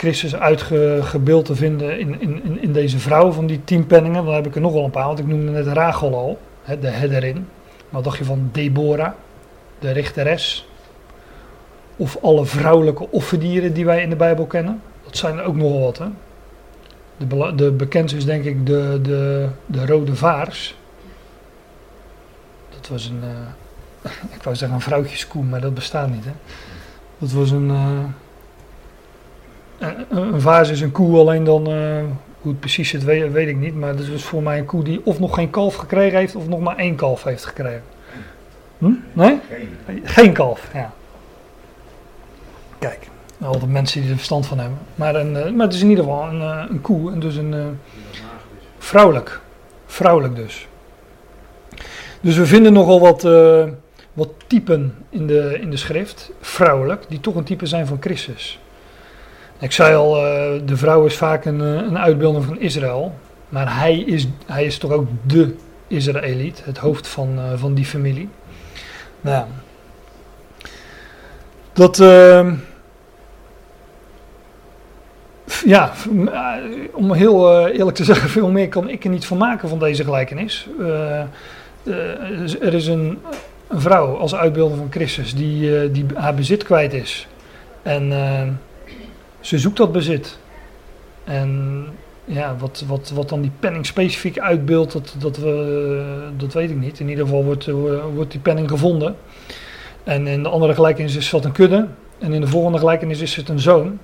[0.00, 4.24] Christus uitgebeeld te vinden in, in, in deze vrouw van die tien penningen.
[4.24, 6.38] Dan heb ik er nog wel een paar, want ik noemde net Rachel al,
[6.80, 7.48] de herderin.
[7.88, 9.12] Wat dacht je van Deborah,
[9.78, 10.68] de richteres?
[11.96, 14.82] Of alle vrouwelijke offerdieren die wij in de Bijbel kennen?
[15.04, 16.06] Dat zijn er ook nogal wat, hè?
[17.16, 20.76] De, de bekendste is denk ik de, de, de rode vaars.
[22.68, 26.32] Dat was een, uh, ik wou zeggen een vrouwtjeskoe, maar dat bestaat niet, hè?
[27.18, 27.68] Dat was een...
[27.68, 28.04] Uh,
[30.08, 32.02] een vaas is een koe, alleen dan, uh,
[32.40, 33.74] hoe het precies zit, weet, ik niet.
[33.74, 36.48] Maar dat is voor mij een koe die of nog geen kalf gekregen heeft, of
[36.48, 37.82] nog maar één kalf heeft gekregen.
[38.78, 38.92] Hm?
[39.12, 39.38] Nee?
[39.86, 40.00] Geen.
[40.04, 40.92] geen kalf, ja.
[42.78, 43.08] Kijk,
[43.40, 44.78] altijd mensen die er verstand van hebben.
[44.94, 46.40] Maar, een, maar het is in ieder geval een,
[46.70, 47.78] een koe, en dus een
[48.78, 49.40] vrouwelijk.
[49.86, 50.68] Vrouwelijk dus.
[52.20, 53.22] Dus we vinden nogal wat,
[54.12, 58.58] wat typen in de, in de schrift, vrouwelijk, die toch een type zijn van Christus.
[59.60, 63.14] Ik zei al, uh, de vrouw is vaak een, eh, een uitbeelding van Israël.
[63.48, 65.54] Maar hij is, hij is toch ook de
[65.86, 68.28] Israëliet, het hoofd van, uh, van die familie.
[69.20, 69.46] Nou ja.
[71.72, 71.98] Dat.
[71.98, 72.52] Uh,
[75.64, 75.92] ja,
[76.92, 80.04] om heel eerlijk te zeggen, veel meer kan ik er niet van maken van deze
[80.04, 80.68] gelijkenis.
[82.60, 83.18] er is een,
[83.68, 87.28] een, vrouw als uitbeelding van Christus die, die haar bezit kwijt is.
[87.82, 88.12] En
[89.40, 90.38] ze zoekt dat bezit.
[91.24, 91.86] En
[92.24, 96.02] ja, wat, wat, wat dan die penning specifiek uitbeeldt, dat, dat, we,
[96.36, 97.00] dat weet ik niet.
[97.00, 97.66] In ieder geval wordt,
[98.14, 99.16] wordt die penning gevonden.
[100.04, 101.88] En in de andere gelijkenis is het een kudde.
[102.18, 103.98] En in de volgende gelijkenis is het een zoon.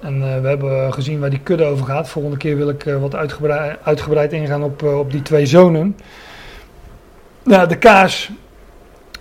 [0.00, 2.08] En uh, we hebben gezien waar die kudde over gaat.
[2.08, 5.96] Volgende keer wil ik uh, wat uitgebreid, uitgebreid ingaan op, op die twee zonen.
[7.42, 8.30] Nou, de kaas,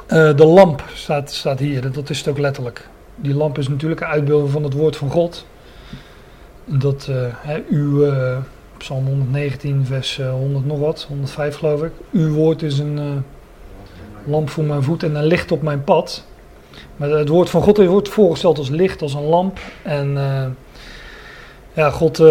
[0.07, 1.91] de lamp staat, staat hier.
[1.91, 5.09] Dat is het ook letterlijk die lamp is natuurlijk een uitbeelding van het woord van
[5.09, 5.45] God.
[6.65, 8.37] Dat uh, uw, uh,
[8.77, 11.91] Psalm 119, vers 100 eh, nog wat, 105 geloof ik.
[12.11, 13.23] Uw woord is een
[14.25, 16.25] lamp voor mijn voet en een licht op mijn pad.
[16.97, 19.59] Maar het woord van God wordt voorgesteld als licht, als een lamp.
[19.83, 20.17] En
[21.73, 22.21] ja, God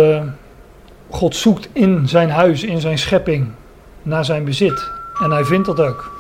[1.15, 3.51] God zoekt in zijn huis, in zijn schepping,
[4.03, 4.91] naar zijn bezit.
[5.23, 6.13] En hij vindt dat ook.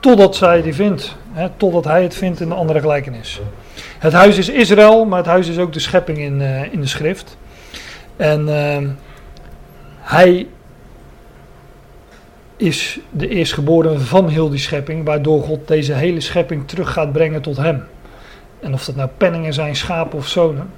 [0.00, 1.16] Totdat zij die vindt.
[1.32, 3.40] Hè, totdat hij het vindt in de andere gelijkenis.
[3.98, 6.86] Het huis is Israël, maar het huis is ook de schepping in, uh, in de
[6.86, 7.36] schrift.
[8.16, 8.88] En uh,
[10.00, 10.46] hij
[12.56, 17.42] is de eerstgeborene van heel die schepping, waardoor God deze hele schepping terug gaat brengen
[17.42, 17.84] tot hem.
[18.60, 20.70] En of dat nou penningen zijn, schapen of zonen,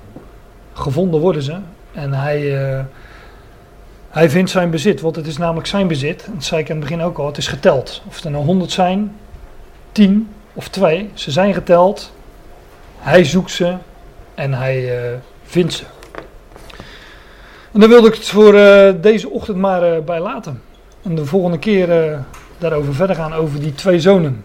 [0.72, 1.56] gevonden worden ze.
[1.92, 2.80] En hij, uh,
[4.08, 6.28] hij vindt zijn bezit, want het is namelijk zijn bezit.
[6.32, 8.02] Dat zei ik aan het begin ook al, het is geteld.
[8.08, 9.16] Of er nou honderd zijn,
[9.92, 12.12] tien of twee, ze zijn geteld.
[13.04, 13.76] Hij zoekt ze
[14.34, 15.84] en hij uh, vindt ze.
[17.72, 20.62] En dan wilde ik het voor uh, deze ochtend maar bij laten.
[21.02, 22.18] En de volgende keer
[22.58, 24.44] daarover verder gaan over die twee zonen.